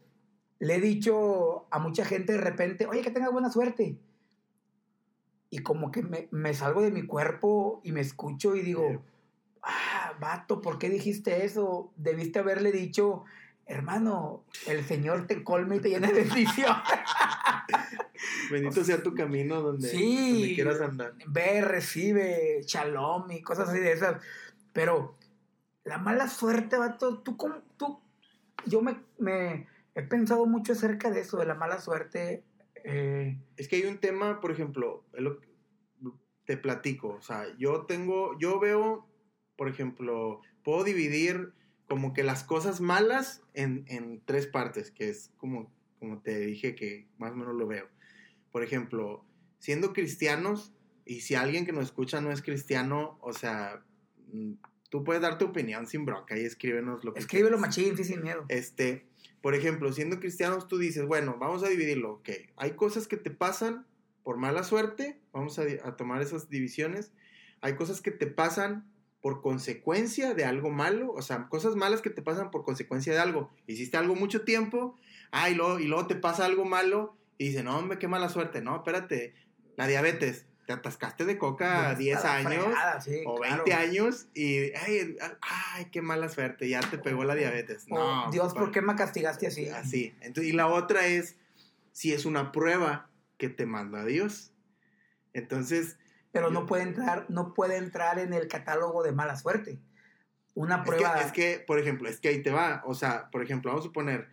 le 0.59 0.75
he 0.75 0.79
dicho 0.81 1.67
a 1.71 1.79
mucha 1.79 2.05
gente 2.05 2.33
de 2.33 2.41
repente, 2.41 2.85
oye, 2.87 3.01
que 3.01 3.11
tengas 3.11 3.31
buena 3.31 3.49
suerte. 3.51 3.97
Y 5.49 5.59
como 5.59 5.91
que 5.91 6.03
me, 6.03 6.27
me 6.31 6.53
salgo 6.53 6.81
de 6.81 6.91
mi 6.91 7.05
cuerpo 7.05 7.81
y 7.83 7.91
me 7.91 8.01
escucho 8.01 8.55
y 8.55 8.61
digo, 8.61 9.03
ah, 9.61 9.94
vato, 10.19 10.61
¿por 10.61 10.77
qué 10.79 10.89
dijiste 10.89 11.45
eso? 11.45 11.91
Debiste 11.95 12.39
haberle 12.39 12.71
dicho, 12.71 13.23
hermano, 13.65 14.43
el 14.67 14.83
Señor 14.85 15.27
te 15.27 15.43
colme 15.43 15.77
y 15.77 15.79
te 15.79 15.89
llene 15.89 16.07
de 16.11 16.23
bendición. 16.23 16.75
Bendito 18.51 18.83
sea 18.83 19.01
tu 19.03 19.13
camino 19.13 19.61
donde, 19.61 19.89
Sí. 19.89 20.31
donde 20.31 20.55
quieras 20.55 20.81
andar. 20.81 21.13
Ve, 21.27 21.61
recibe, 21.61 22.61
shalom 22.63 23.29
y 23.31 23.41
cosas 23.41 23.69
así 23.69 23.79
de 23.79 23.91
esas. 23.91 24.21
Pero 24.73 25.15
la 25.83 25.97
mala 25.97 26.27
suerte, 26.27 26.77
vato, 26.77 27.19
tú, 27.19 27.37
tú, 27.77 27.99
yo 28.65 28.81
me, 28.81 28.97
me 29.17 29.67
he 29.95 30.01
pensado 30.03 30.45
mucho 30.45 30.73
acerca 30.73 31.09
de 31.11 31.21
eso, 31.21 31.37
de 31.37 31.45
la 31.45 31.55
mala 31.55 31.79
suerte. 31.79 32.43
eh, 32.83 33.37
Es 33.57 33.67
que 33.67 33.77
hay 33.77 33.85
un 33.85 33.97
tema, 33.99 34.39
por 34.41 34.51
ejemplo, 34.51 35.03
te 36.45 36.57
platico, 36.57 37.09
o 37.09 37.21
sea, 37.21 37.45
yo 37.57 37.85
tengo, 37.85 38.37
yo 38.37 38.59
veo, 38.59 39.07
por 39.55 39.69
ejemplo, 39.69 40.41
puedo 40.63 40.83
dividir 40.83 41.53
como 41.87 42.13
que 42.13 42.23
las 42.23 42.43
cosas 42.43 42.81
malas 42.81 43.43
en, 43.53 43.85
en 43.87 44.21
tres 44.25 44.47
partes, 44.47 44.91
que 44.91 45.09
es 45.09 45.31
como, 45.37 45.71
como 45.99 46.19
te 46.19 46.39
dije 46.39 46.75
que 46.75 47.07
más 47.17 47.33
o 47.33 47.35
menos 47.35 47.55
lo 47.55 47.67
veo. 47.67 47.87
Por 48.51 48.63
ejemplo, 48.63 49.23
siendo 49.59 49.93
cristianos, 49.93 50.73
y 51.05 51.21
si 51.21 51.35
alguien 51.35 51.65
que 51.65 51.71
nos 51.71 51.85
escucha 51.85 52.21
no 52.21 52.31
es 52.31 52.41
cristiano, 52.41 53.19
o 53.21 53.33
sea, 53.33 53.83
mm, 54.33 54.53
tú 54.89 55.03
puedes 55.03 55.21
dar 55.21 55.37
tu 55.37 55.45
opinión 55.45 55.85
sin 55.85 56.05
bronca 56.05 56.37
y 56.37 56.43
escríbenos 56.43 57.03
lo 57.03 57.13
que 57.13 57.19
escríbelo 57.19 57.57
quieras. 57.57 57.61
machín, 57.61 57.97
sí, 57.97 58.03
sin 58.03 58.23
miedo. 58.23 58.45
Este, 58.49 59.05
por 59.41 59.53
ejemplo, 59.53 59.93
siendo 59.93 60.19
cristianos, 60.19 60.67
tú 60.67 60.79
dices, 60.79 61.05
bueno, 61.05 61.37
vamos 61.39 61.63
a 61.63 61.69
dividirlo, 61.69 62.13
ok. 62.13 62.29
Hay 62.55 62.71
cosas 62.71 63.07
que 63.07 63.17
te 63.17 63.29
pasan 63.29 63.85
por 64.23 64.37
mala 64.37 64.63
suerte, 64.63 65.19
vamos 65.31 65.59
a, 65.59 65.63
a 65.83 65.95
tomar 65.95 66.23
esas 66.23 66.49
divisiones. 66.49 67.11
Hay 67.61 67.75
cosas 67.75 68.01
que 68.01 68.11
te 68.11 68.25
pasan 68.25 68.89
por 69.25 69.41
consecuencia 69.41 70.35
de 70.35 70.45
algo 70.45 70.69
malo, 70.69 71.11
o 71.11 71.21
sea, 71.23 71.47
cosas 71.49 71.75
malas 71.75 72.03
que 72.03 72.11
te 72.11 72.21
pasan 72.21 72.51
por 72.51 72.63
consecuencia 72.63 73.11
de 73.11 73.17
algo. 73.17 73.49
Hiciste 73.65 73.97
algo 73.97 74.13
mucho 74.13 74.43
tiempo, 74.43 74.95
ah, 75.31 75.49
y 75.49 75.55
luego, 75.55 75.79
y 75.79 75.85
luego 75.87 76.05
te 76.05 76.13
pasa 76.13 76.45
algo 76.45 76.63
malo, 76.63 77.17
y 77.39 77.47
dices, 77.47 77.63
no, 77.63 77.75
hombre, 77.75 77.97
qué 77.97 78.07
mala 78.07 78.29
suerte. 78.29 78.61
No, 78.61 78.75
espérate, 78.75 79.33
la 79.77 79.87
diabetes, 79.87 80.45
te 80.67 80.73
atascaste 80.73 81.25
de 81.25 81.39
coca 81.39 81.93
Está 81.93 81.95
10 81.95 82.23
la 82.23 82.35
años, 82.35 82.65
fregada, 82.65 83.01
sí, 83.01 83.23
o 83.25 83.33
claro. 83.37 83.63
20 83.63 83.73
años 83.73 84.27
y 84.35 84.57
ay, 84.75 85.17
ay, 85.41 85.85
qué 85.91 86.03
mala 86.03 86.29
suerte, 86.29 86.69
ya 86.69 86.81
te 86.81 86.99
pegó 86.99 87.23
la 87.23 87.33
diabetes. 87.33 87.87
No, 87.87 88.27
Oh, 88.27 88.31
Dios. 88.31 88.53
¿por 88.53 88.71
qué 88.71 88.83
me 88.83 88.93
castigaste 88.93 89.47
así? 89.47 89.69
Así. 89.69 90.13
Entonces, 90.21 90.53
y 90.53 90.55
la 90.55 90.67
otra 90.67 91.07
es 91.07 91.35
si 91.93 92.13
es 92.13 92.25
una 92.25 92.51
prueba 92.51 93.09
que 93.39 93.49
te 93.49 93.65
manda 93.65 94.05
Dios. 94.05 94.51
Entonces, 95.33 95.97
Pero 96.35 96.51
no 96.51 96.65
puede 96.65 96.83
entrar, 96.83 97.25
no 97.29 97.53
puede 97.53 97.77
entrar 97.77 98.19
en 98.19 98.33
el 98.33 98.49
catálogo 98.49 99.03
de 99.03 99.13
mala 99.13 99.37
suerte. 99.37 99.79
Una 100.53 100.75
es 100.75 100.81
que, 100.81 100.85
prueba. 100.85 101.21
es 101.21 101.31
que, 101.31 101.63
por 101.65 101.79
ejemplo, 101.79 102.09
es 102.09 102.19
que 102.19 102.27
ahí 102.27 102.43
te 102.43 102.51
va. 102.51 102.83
O 102.85 102.93
sea, 102.93 103.31
por 103.31 103.41
ejemplo, 103.41 103.71
vamos 103.71 103.85
a 103.85 103.87
suponer, 103.87 104.27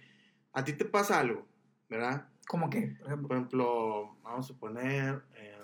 a 0.52 0.64
ti 0.64 0.72
te 0.72 0.84
pasa 0.84 1.20
algo, 1.20 1.46
¿verdad? 1.88 2.26
¿Cómo 2.48 2.70
que? 2.70 2.96
Por 2.98 3.06
ejemplo. 3.06 3.28
Por 3.28 3.36
ejemplo, 3.36 4.16
vamos 4.24 4.44
a 4.44 4.48
suponer, 4.48 5.22
eh, 5.36 5.56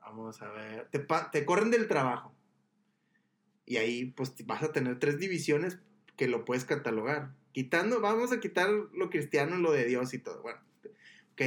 vamos 0.00 0.40
a 0.42 0.48
ver, 0.52 0.88
te, 0.92 1.04
te 1.32 1.44
corren 1.44 1.72
del 1.72 1.88
trabajo. 1.88 2.32
Y 3.66 3.78
ahí 3.78 4.04
pues 4.12 4.34
vas 4.46 4.62
a 4.62 4.70
tener 4.70 5.00
tres 5.00 5.18
divisiones 5.18 5.80
que 6.16 6.28
lo 6.28 6.44
puedes 6.44 6.66
catalogar. 6.66 7.32
Quitando, 7.50 8.00
vamos 8.00 8.30
a 8.30 8.38
quitar 8.38 8.70
lo 8.70 9.10
cristiano 9.10 9.56
lo 9.56 9.72
de 9.72 9.86
Dios 9.86 10.14
y 10.14 10.18
todo. 10.18 10.40
Bueno, 10.40 10.60
ok, 11.32 11.42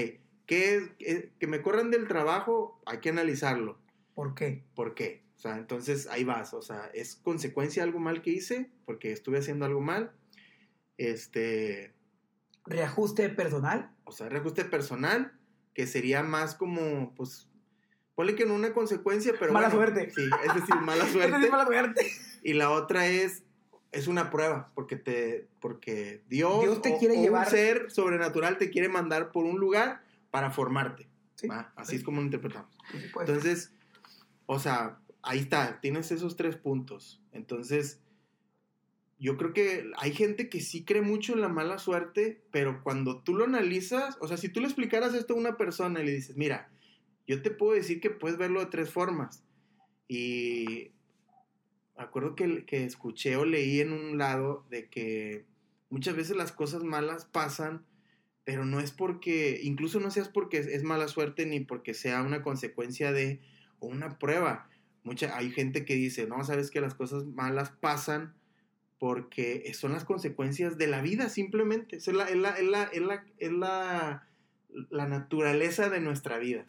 ¿qué? 0.45 0.95
Eh, 0.99 1.31
Que 1.39 1.47
me 1.47 1.61
corran 1.61 1.91
del 1.91 2.09
trabajo, 2.09 2.81
hay 2.85 2.99
que 2.99 3.07
analizarlo. 3.07 3.79
¿Por 4.15 4.35
qué? 4.35 4.63
¿Por 4.75 4.93
qué? 4.93 5.23
O 5.35 5.39
sea, 5.39 5.57
entonces 5.57 6.07
ahí 6.07 6.23
vas. 6.23 6.53
O 6.53 6.61
sea, 6.61 6.91
¿es 6.93 7.15
consecuencia 7.15 7.81
de 7.83 7.87
algo 7.89 7.99
mal 7.99 8.21
que 8.21 8.29
hice? 8.31 8.69
Porque 8.85 9.11
estuve 9.11 9.39
haciendo 9.39 9.65
algo 9.65 9.81
mal. 9.81 10.11
Este, 10.97 11.93
¿Reajuste 12.65 13.29
personal? 13.29 13.91
o 14.03 14.11
sea, 14.11 14.27
reajuste 14.29 14.65
personal, 14.65 15.31
que 15.73 15.87
sería 15.87 16.21
más 16.21 16.53
como, 16.53 17.15
pues, 17.15 17.47
ponle 18.13 18.35
que 18.35 18.45
no 18.45 18.53
una 18.53 18.73
consecuencia, 18.73 19.33
pero 19.39 19.53
Mala 19.53 19.69
bueno, 19.69 19.85
suerte. 19.93 20.11
Sí, 20.13 20.29
es 20.45 20.53
decir, 20.53 20.75
mala 20.81 21.07
suerte. 21.07 21.37
es 21.45 21.49
mala 21.51 21.65
suerte. 21.65 22.11
Y 22.43 22.53
la 22.53 22.71
otra 22.71 23.07
es, 23.07 23.43
es 23.93 24.07
una 24.07 24.29
prueba, 24.29 24.69
porque 24.75 24.97
te, 24.97 25.47
porque 25.61 26.23
Dios, 26.27 26.61
Dios 26.61 26.81
te 26.81 26.93
o- 26.93 26.99
quiere 26.99 27.17
o 27.17 27.21
llevar- 27.21 27.45
un 27.47 27.51
ser 27.51 27.89
sobrenatural 27.89 28.57
te 28.57 28.69
quiere 28.69 28.89
mandar 28.89 29.31
por 29.31 29.45
un 29.45 29.59
lugar 29.59 30.03
para 30.29 30.51
formarte. 30.51 31.07
Sí. 31.35 31.47
Así 31.77 31.91
sí. 31.91 31.95
es 31.95 32.03
como 32.03 32.17
lo 32.19 32.25
interpretamos. 32.25 32.77
Entonces, 33.17 33.73
o 34.45 34.59
sea, 34.59 34.99
ahí 35.21 35.39
está, 35.39 35.79
tienes 35.81 36.11
esos 36.11 36.35
tres 36.35 36.55
puntos. 36.55 37.21
Entonces, 37.31 38.01
yo 39.19 39.37
creo 39.37 39.53
que 39.53 39.91
hay 39.97 40.13
gente 40.13 40.49
que 40.49 40.61
sí 40.61 40.83
cree 40.83 41.01
mucho 41.01 41.33
en 41.33 41.41
la 41.41 41.47
mala 41.47 41.77
suerte, 41.77 42.41
pero 42.51 42.81
cuando 42.83 43.21
tú 43.21 43.35
lo 43.35 43.45
analizas, 43.45 44.17
o 44.19 44.27
sea, 44.27 44.37
si 44.37 44.49
tú 44.49 44.59
le 44.59 44.65
explicaras 44.65 45.13
esto 45.13 45.33
a 45.33 45.37
una 45.37 45.57
persona 45.57 46.01
y 46.01 46.05
le 46.05 46.13
dices, 46.13 46.37
mira, 46.37 46.71
yo 47.27 47.41
te 47.41 47.51
puedo 47.51 47.73
decir 47.73 48.01
que 48.01 48.09
puedes 48.09 48.37
verlo 48.37 48.61
de 48.61 48.65
tres 48.65 48.89
formas. 48.89 49.43
Y 50.07 50.91
acuerdo 51.95 52.35
que, 52.35 52.65
que 52.65 52.83
escuché 52.83 53.35
o 53.35 53.45
leí 53.45 53.79
en 53.79 53.93
un 53.93 54.17
lado 54.17 54.65
de 54.69 54.89
que 54.89 55.45
muchas 55.89 56.15
veces 56.15 56.35
las 56.35 56.51
cosas 56.51 56.83
malas 56.83 57.25
pasan, 57.25 57.85
pero 58.43 58.65
no 58.65 58.79
es 58.79 58.91
porque, 58.91 59.59
incluso 59.61 59.99
no 59.99 60.09
seas 60.09 60.29
porque 60.29 60.57
es, 60.57 60.67
es 60.67 60.83
mala 60.83 61.07
suerte 61.07 61.45
ni 61.45 61.59
porque 61.59 61.93
sea 61.93 62.23
una 62.23 62.41
consecuencia 62.41 63.11
de 63.11 63.39
o 63.81 63.87
una 63.87 64.17
prueba. 64.17 64.69
Mucha, 65.03 65.35
hay 65.35 65.51
gente 65.51 65.83
que 65.83 65.95
dice, 65.95 66.27
no, 66.27 66.43
sabes 66.45 66.71
que 66.71 66.79
las 66.79 66.93
cosas 66.93 67.25
malas 67.25 67.71
pasan 67.71 68.33
porque 68.99 69.69
son 69.73 69.93
las 69.93 70.05
consecuencias 70.05 70.77
de 70.77 70.85
la 70.85 71.01
vida, 71.01 71.27
simplemente. 71.27 71.97
Es 71.97 72.07
la, 72.07 72.29
es 72.29 72.35
la, 72.35 72.51
es 72.51 72.63
la, 72.63 72.83
es 73.39 73.51
la, 73.51 74.27
la, 74.91 75.07
naturaleza 75.07 75.89
de 75.89 75.99
nuestra 75.99 76.37
vida. 76.37 76.67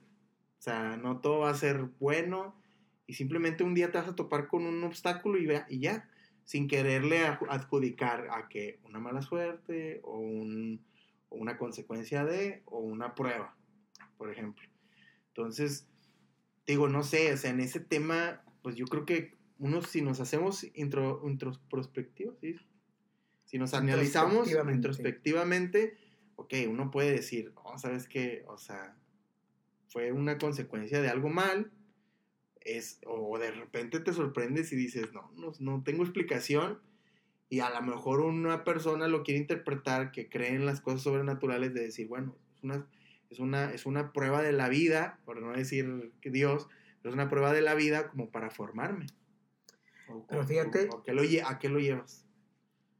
O 0.59 0.63
sea, 0.63 0.97
no 0.97 1.21
todo 1.21 1.41
va 1.41 1.51
a 1.51 1.55
ser 1.55 1.91
bueno 2.01 2.57
y 3.07 3.15
simplemente 3.15 3.65
un 3.65 3.75
día 3.75 3.93
te 3.93 3.99
vas 3.99 4.09
a 4.09 4.15
topar 4.15 4.49
con 4.49 4.65
un 4.65 4.83
obstáculo 4.83 5.39
y, 5.39 5.47
y 5.69 5.81
ya, 5.81 6.09
sin 6.45 6.69
quererle 6.69 7.27
adju- 7.27 7.49
adjudicar 7.51 8.29
a 8.31 8.49
que 8.49 8.81
una 8.85 8.99
mala 8.99 9.21
suerte 9.21 10.01
o, 10.03 10.19
un, 10.19 10.81
o 11.29 11.37
una 11.37 11.59
consecuencia 11.59 12.25
de 12.25 12.63
o 12.65 12.79
una 12.79 13.15
prueba, 13.15 13.55
por 14.17 14.31
ejemplo. 14.31 14.67
Entonces, 15.29 15.87
digo, 16.67 16.89
no 16.89 17.03
sé, 17.03 17.33
o 17.33 17.37
sea, 17.37 17.51
en 17.51 17.61
ese 17.61 17.81
tema, 17.81 18.43
pues 18.63 18.77
yo 18.77 18.87
creo 18.87 19.05
que 19.05 19.37
uno, 19.59 19.83
si 19.83 20.03
nos 20.03 20.21
hacemos 20.21 20.67
intro, 20.75 21.23
introspectiva, 21.25 22.33
¿sí? 22.41 22.57
si 23.45 23.59
nos 23.59 23.75
analizamos 23.75 24.49
Introspectivamente. 24.49 24.75
introspectivamente, 24.77 25.99
ok, 26.37 26.55
uno 26.69 26.91
puede 26.91 27.13
decir, 27.13 27.53
oh, 27.57 27.79
¿sabes 27.79 28.09
qué? 28.09 28.45
O 28.49 28.57
sea, 28.57 28.97
fue 29.89 30.13
una 30.13 30.39
consecuencia 30.39 31.01
de 31.03 31.09
algo 31.09 31.29
mal, 31.29 31.71
es, 32.61 33.01
o 33.07 33.39
de 33.39 33.51
repente 33.51 34.01
te 34.01 34.13
sorprendes 34.13 34.73
y 34.73 34.77
dices, 34.77 35.13
no, 35.13 35.31
no, 35.37 35.53
no 35.59 35.83
tengo 35.83 36.03
explicación, 36.03 36.81
y 37.49 37.61
a 37.61 37.69
lo 37.69 37.83
mejor 37.83 38.21
una 38.21 38.65
persona 38.65 39.09
lo 39.09 39.23
quiere 39.23 39.41
interpretar 39.41 40.11
que 40.11 40.31
cree 40.31 40.55
en 40.55 40.65
las 40.65 40.81
cosas 40.81 41.03
sobrenaturales 41.03 41.75
de 41.75 41.83
decir, 41.83 42.09
bueno, 42.09 42.35
es 42.57 42.65
una, 42.65 42.87
es 43.33 43.41
una, 43.41 43.73
es 43.73 43.87
una 43.87 44.13
prueba 44.13 44.43
de 44.43 44.53
la 44.53 44.69
vida, 44.69 45.19
por 45.25 45.41
no 45.41 45.53
decir 45.53 46.13
que 46.21 46.31
Dios, 46.31 46.69
pero 47.01 47.11
es 47.11 47.15
una 47.15 47.29
prueba 47.29 47.53
de 47.53 47.63
la 47.63 47.75
vida 47.75 48.09
como 48.09 48.31
para 48.31 48.51
formarme. 48.51 49.07
O- 50.09 50.27
Pero 50.29 50.45
fíjate- 50.47 50.89
o- 50.93 50.99
¿a 50.99 51.03
qué 51.03 51.13
lo 51.13 51.23
lle- 51.25 51.43
¿A 51.47 51.59
qué 51.59 51.69
lo 51.69 51.79
llevas? 51.81 52.25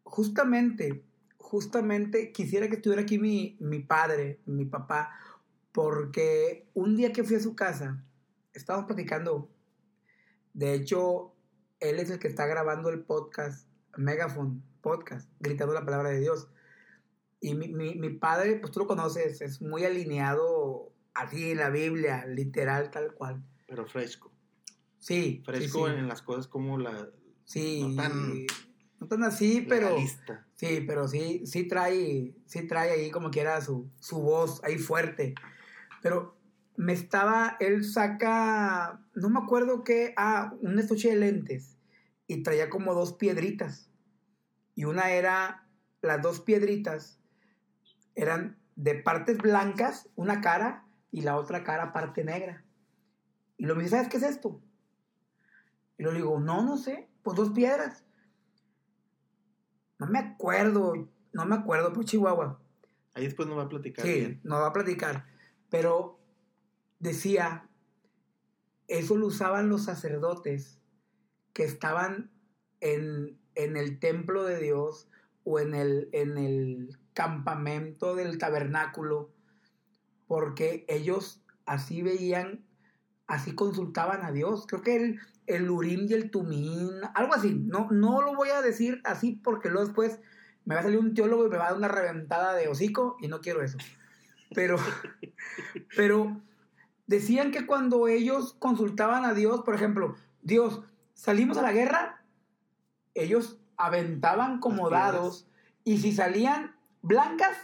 Justamente, 0.05 1.05
justamente 1.39 2.33
quisiera 2.33 2.69
que 2.69 2.77
estuviera 2.77 3.03
aquí 3.03 3.19
mi, 3.19 3.57
mi 3.61 3.81
padre, 3.81 4.41
mi 4.47 4.65
papá, 4.65 5.11
porque 5.73 6.67
un 6.75 6.97
día 6.97 7.13
que 7.13 7.25
fui 7.25 7.37
a 7.37 7.41
su 7.41 7.55
casa, 7.55 8.03
estábamos 8.53 8.87
platicando. 8.87 9.51
De 10.55 10.75
hecho, 10.75 11.35
él 11.81 11.99
es 11.99 12.11
el 12.11 12.19
que 12.19 12.29
está 12.29 12.47
grabando 12.47 12.91
el 12.91 13.01
podcast, 13.05 13.69
Megaphone 13.97 14.63
Podcast, 14.83 15.31
gritando 15.41 15.73
la 15.75 15.85
palabra 15.85 16.11
de 16.11 16.21
Dios. 16.21 16.49
Y 17.43 17.55
mi, 17.55 17.69
mi, 17.69 17.97
mi 17.97 18.11
padre, 18.11 18.57
pues 18.57 18.73
tú 18.73 18.81
lo 18.81 18.87
conoces, 18.87 19.43
es 19.43 19.61
muy 19.61 19.85
alineado 19.85 20.93
así 21.13 21.51
en 21.51 21.59
la 21.59 21.69
Biblia, 21.69 22.25
literal, 22.25 22.91
tal 22.91 23.13
cual. 23.15 23.43
Pero 23.67 23.87
fresco. 23.87 24.33
Sí, 24.99 25.43
Fresco 25.45 25.87
sí, 25.87 25.93
sí. 25.93 25.99
en 25.99 26.09
las 26.09 26.23
cosas 26.23 26.47
como 26.47 26.79
la 26.79 27.11
Sí, 27.45 27.83
no 27.83 28.03
tan 28.03 28.47
no 29.01 29.09
tan 29.09 29.25
así, 29.25 29.67
pero... 29.69 29.89
legalista. 29.89 30.47
Sí, 30.55 30.85
pero 30.87 31.09
sí, 31.09 31.43
sí 31.45 31.67
trae, 31.67 32.37
sí 32.47 32.67
trae 32.69 32.93
ahí 32.93 33.11
como 33.11 33.31
quiera 33.31 33.61
su, 33.61 33.91
su 34.01 34.21
voz 34.23 34.63
ahí 34.63 34.79
fuerte. 34.79 35.35
Pero 36.03 36.39
me 36.77 36.93
estaba, 36.93 37.57
él 37.59 37.85
saca, 37.85 39.05
no 39.15 39.29
me 39.29 39.41
acuerdo 39.41 39.83
qué, 39.83 40.15
ah, 40.17 40.55
un 40.61 40.79
estuche 40.79 41.11
de 41.11 41.17
lentes 41.17 41.77
y 42.29 42.45
traía 42.45 42.71
como 42.71 42.95
dos 42.95 43.15
piedritas. 43.15 43.91
Y 44.77 44.85
una 44.85 45.11
era, 45.11 45.69
las 46.01 46.23
dos 46.23 46.41
piedritas 46.41 47.19
eran 48.15 48.59
de 48.77 48.95
partes 48.95 49.39
blancas, 49.39 50.09
una 50.17 50.41
cara, 50.41 50.87
y 51.11 51.21
la 51.21 51.37
otra 51.37 51.63
cara 51.63 51.93
parte 51.93 52.25
negra. 52.25 52.65
Y 53.59 53.67
lo 53.67 53.75
me 53.77 53.83
dice, 53.83 53.97
¿sabes 53.97 54.09
qué 54.09 54.17
es 54.17 54.23
esto? 54.23 54.61
Y 55.99 56.03
lo 56.03 56.13
digo, 56.13 56.41
no, 56.41 56.63
no 56.65 56.77
sé, 56.77 57.09
pues 57.23 57.37
dos 57.37 57.51
piedras. 57.51 58.05
no 59.99 60.07
me 60.07 60.19
acuerdo, 60.19 61.09
no 61.33 61.47
me 61.47 61.55
acuerdo, 61.55 61.93
por 61.93 62.05
Chihuahua. 62.05 62.61
Ahí 63.15 63.25
después 63.25 63.47
nos 63.47 63.59
va 63.59 63.65
a 63.65 63.69
platicar. 63.69 64.05
Sí, 64.05 64.13
bien. 64.13 64.41
nos 64.43 64.61
va 64.61 64.69
a 64.69 64.73
platicar. 64.73 65.27
Pero 65.69 66.19
decía, 66.99 67.69
eso 68.89 69.17
lo 69.17 69.27
usaban 69.27 69.69
los 69.69 69.85
sacerdotes 69.85 70.81
que 71.53 71.65
estaban 71.65 72.31
en, 72.81 73.39
en 73.55 73.77
el 73.77 73.99
templo 73.99 74.45
de 74.45 74.59
Dios 74.59 75.09
o 75.45 75.61
en 75.61 75.75
el, 75.75 76.09
en 76.13 76.39
el 76.39 76.99
campamento 77.15 78.15
del 78.15 78.39
tabernáculo, 78.39 79.31
porque 80.27 80.85
ellos 80.89 81.43
así 81.67 82.03
veían, 82.03 82.65
así 83.27 83.55
consultaban 83.55 84.25
a 84.25 84.33
Dios. 84.33 84.67
Creo 84.67 84.83
que 84.83 84.97
el, 84.97 85.21
el 85.47 85.71
Urim 85.71 86.07
y 86.09 86.15
el 86.15 86.31
Tumín, 86.31 86.91
algo 87.15 87.35
así. 87.35 87.55
No, 87.55 87.89
no 87.91 88.23
lo 88.23 88.35
voy 88.35 88.51
a 88.51 88.63
decir 88.63 89.01
así 89.05 89.41
porque 89.43 89.69
luego 89.69 89.87
después 89.87 90.21
me 90.65 90.75
va 90.75 90.81
a 90.81 90.85
salir 90.85 90.99
un 90.99 91.15
teólogo 91.15 91.47
y 91.47 91.51
me 91.51 91.57
va 91.57 91.67
a 91.67 91.69
dar 91.69 91.79
una 91.79 91.89
reventada 91.89 92.55
de 92.55 92.69
hocico 92.69 93.17
y 93.21 93.29
no 93.29 93.41
quiero 93.41 93.63
eso. 93.63 93.79
Pero, 94.55 94.77
pero 95.97 96.41
decían 97.07 97.51
que 97.51 97.67
cuando 97.67 98.09
ellos 98.09 98.55
consultaban 98.59 99.25
a 99.25 99.35
Dios, 99.35 99.63
por 99.63 99.75
ejemplo, 99.75 100.15
Dios, 100.43 100.83
salimos 101.15 101.59
a 101.59 101.63
la 101.63 101.73
guerra, 101.73 102.25
ellos 103.15 103.59
aventaban 103.77 104.61
como 104.61 104.91
dados 104.91 105.49
y 105.85 105.99
si 105.99 106.13
salían 106.13 106.77
blancas, 107.03 107.57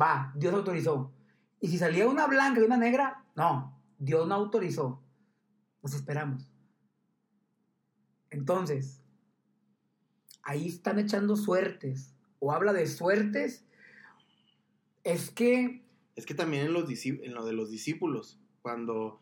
va, 0.00 0.32
Dios 0.36 0.54
autorizó. 0.54 1.12
Y 1.60 1.68
si 1.68 1.78
salía 1.78 2.08
una 2.08 2.26
blanca 2.26 2.60
y 2.60 2.64
una 2.64 2.76
negra, 2.76 3.24
no, 3.36 3.78
Dios 3.98 4.26
no 4.26 4.34
autorizó. 4.34 5.02
Nos 5.82 5.94
esperamos. 5.94 6.50
Entonces, 8.30 9.02
ahí 10.42 10.68
están 10.68 10.98
echando 10.98 11.36
suertes, 11.36 12.14
o 12.38 12.52
habla 12.52 12.72
de 12.72 12.86
suertes, 12.86 13.66
es 15.04 15.30
que, 15.30 15.84
Es 16.16 16.26
que 16.26 16.34
también 16.34 16.66
en, 16.66 16.72
los 16.72 16.88
en 17.04 17.34
lo 17.34 17.44
de 17.44 17.52
los 17.52 17.70
discípulos, 17.70 18.38
cuando, 18.62 19.20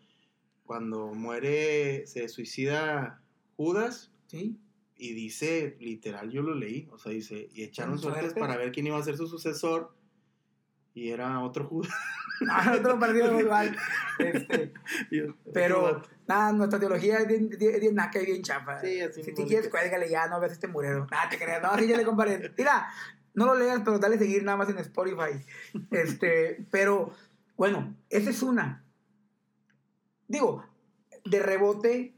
cuando 0.65 1.15
muere, 1.15 2.07
se 2.07 2.29
suicida 2.29 3.23
Judas 3.57 4.13
¿sí? 4.27 4.61
Y 4.99 5.15
dice, 5.15 5.77
literal, 5.81 6.31
yo 6.31 6.43
lo 6.43 6.55
leí, 6.55 6.89
o 6.91 6.99
sea, 6.99 7.13
dice, 7.13 7.49
y 7.55 7.63
echaron 7.63 7.93
¿Con 7.93 8.03
suertes 8.03 8.35
para 8.35 8.57
ver 8.57 8.73
quién 8.73 8.89
iba 8.89 8.99
a 8.99 9.03
ser 9.03 9.17
su 9.17 9.29
sucesor 9.29 9.95
y 10.93 11.11
era 11.11 11.41
otro 11.41 11.65
Judas. 11.65 11.93
Ah, 12.49 12.77
otro 12.79 12.97
partido 13.01 13.41
igual. 13.41 13.77
Este, 14.21 14.73
otro 15.25 15.37
pero, 15.53 16.03
nada, 16.29 16.53
nuestra 16.53 16.79
teología 16.79 17.19
es 17.19 17.27
bien, 17.27 17.49
bien, 17.49 17.97
naca 17.97 18.23
y 18.23 18.27
bien 18.27 18.45
chafa. 18.45 18.81
Sí, 18.81 19.01
así 19.01 19.25
si 19.25 19.35
te 19.35 19.45
quieres, 19.45 19.69
cuélgale 19.69 20.09
ya, 20.09 20.29
no 20.29 20.39
ves 20.39 20.53
este 20.53 20.69
murero. 20.69 21.09
Nada, 21.11 21.29
te 21.29 21.37
creas. 21.37 21.61
No, 21.61 21.77
sí, 21.77 21.89
ya 21.89 21.97
le 21.97 22.05
comparé. 22.05 22.55
Mira, 22.57 22.91
no 23.35 23.47
lo 23.47 23.57
leas, 23.57 23.81
pero 23.85 23.99
dale 23.99 24.19
seguir 24.19 24.45
nada 24.45 24.57
más 24.57 24.69
en 24.69 24.79
Spotify. 24.79 25.45
Este, 25.91 26.65
pero, 26.71 27.13
bueno, 27.57 27.97
esa 28.09 28.31
es 28.31 28.41
una. 28.41 28.85
Digo, 30.29 30.65
de 31.25 31.41
rebote, 31.41 32.15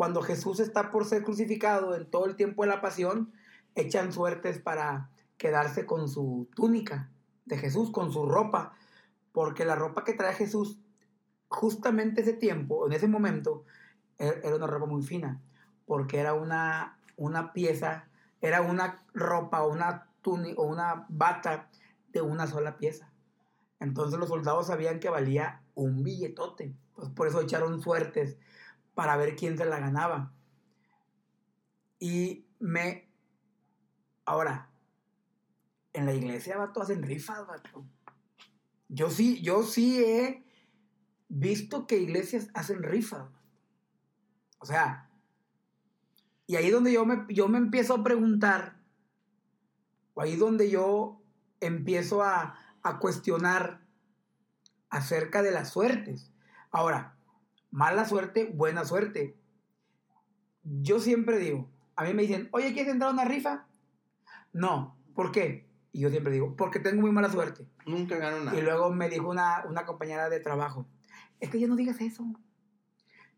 cuando 0.00 0.22
Jesús 0.22 0.60
está 0.60 0.90
por 0.90 1.04
ser 1.04 1.22
crucificado 1.22 1.94
en 1.94 2.10
todo 2.10 2.24
el 2.24 2.34
tiempo 2.34 2.62
de 2.62 2.70
la 2.70 2.80
pasión, 2.80 3.34
echan 3.74 4.14
suertes 4.14 4.58
para 4.58 5.10
quedarse 5.36 5.84
con 5.84 6.08
su 6.08 6.48
túnica 6.54 7.10
de 7.44 7.58
Jesús, 7.58 7.90
con 7.90 8.10
su 8.10 8.24
ropa, 8.24 8.72
porque 9.32 9.66
la 9.66 9.76
ropa 9.76 10.02
que 10.02 10.14
trae 10.14 10.32
Jesús 10.32 10.78
justamente 11.48 12.22
ese 12.22 12.32
tiempo, 12.32 12.86
en 12.86 12.94
ese 12.94 13.08
momento, 13.08 13.66
er- 14.16 14.40
era 14.42 14.56
una 14.56 14.66
ropa 14.66 14.86
muy 14.86 15.02
fina, 15.02 15.38
porque 15.84 16.18
era 16.18 16.32
una, 16.32 16.98
una 17.18 17.52
pieza, 17.52 18.08
era 18.40 18.62
una 18.62 19.04
ropa 19.12 19.64
o 19.64 19.70
una 19.70 20.06
túnica 20.22 20.62
o 20.62 20.64
una 20.64 21.04
bata 21.10 21.68
de 22.08 22.22
una 22.22 22.46
sola 22.46 22.78
pieza. 22.78 23.12
Entonces 23.80 24.18
los 24.18 24.30
soldados 24.30 24.68
sabían 24.68 24.98
que 24.98 25.10
valía 25.10 25.60
un 25.74 26.02
billetote. 26.02 26.74
Pues 26.94 27.10
por 27.10 27.26
eso 27.26 27.42
echaron 27.42 27.82
suertes 27.82 28.38
para 28.94 29.16
ver 29.16 29.36
quién 29.36 29.56
se 29.56 29.64
la 29.64 29.78
ganaba. 29.78 30.32
Y 31.98 32.46
me... 32.58 33.10
Ahora, 34.24 34.70
en 35.92 36.06
la 36.06 36.14
iglesia, 36.14 36.56
vato, 36.56 36.82
hacen 36.82 37.02
rifas, 37.02 37.46
vato. 37.46 37.84
Yo 38.88 39.10
sí, 39.10 39.40
yo 39.42 39.62
sí 39.62 40.02
he 40.02 40.44
visto 41.28 41.86
que 41.86 41.98
iglesias 41.98 42.48
hacen 42.54 42.82
rifas. 42.82 43.28
O 44.58 44.66
sea, 44.66 45.10
y 46.46 46.56
ahí 46.56 46.70
donde 46.70 46.92
yo 46.92 47.06
me, 47.06 47.24
yo 47.32 47.48
me 47.48 47.58
empiezo 47.58 47.94
a 47.94 48.04
preguntar, 48.04 48.80
o 50.14 50.20
ahí 50.20 50.36
donde 50.36 50.70
yo 50.70 51.22
empiezo 51.60 52.22
a, 52.22 52.58
a 52.82 52.98
cuestionar 52.98 53.86
acerca 54.90 55.42
de 55.42 55.52
las 55.52 55.70
suertes. 55.70 56.32
Ahora, 56.70 57.16
mala 57.70 58.04
suerte, 58.06 58.50
buena 58.54 58.84
suerte. 58.84 59.36
Yo 60.62 61.00
siempre 61.00 61.38
digo, 61.38 61.68
a 61.96 62.04
mí 62.04 62.14
me 62.14 62.22
dicen, 62.22 62.48
oye, 62.52 62.72
¿quieres 62.72 62.92
entrar 62.92 63.10
a 63.10 63.14
una 63.14 63.24
rifa? 63.24 63.66
No, 64.52 64.96
¿por 65.14 65.32
qué? 65.32 65.66
Y 65.92 66.00
yo 66.00 66.10
siempre 66.10 66.32
digo, 66.32 66.54
porque 66.56 66.78
tengo 66.80 67.00
muy 67.00 67.10
mala 67.12 67.30
suerte. 67.30 67.66
Nunca 67.86 68.16
gano 68.16 68.44
nada. 68.44 68.58
Y 68.58 68.62
luego 68.62 68.90
me 68.92 69.08
dijo 69.08 69.28
una, 69.28 69.64
una 69.68 69.86
compañera 69.86 70.28
de 70.28 70.40
trabajo, 70.40 70.86
es 71.40 71.50
que 71.50 71.58
ya 71.58 71.66
no 71.66 71.76
digas 71.76 72.00
eso. 72.00 72.24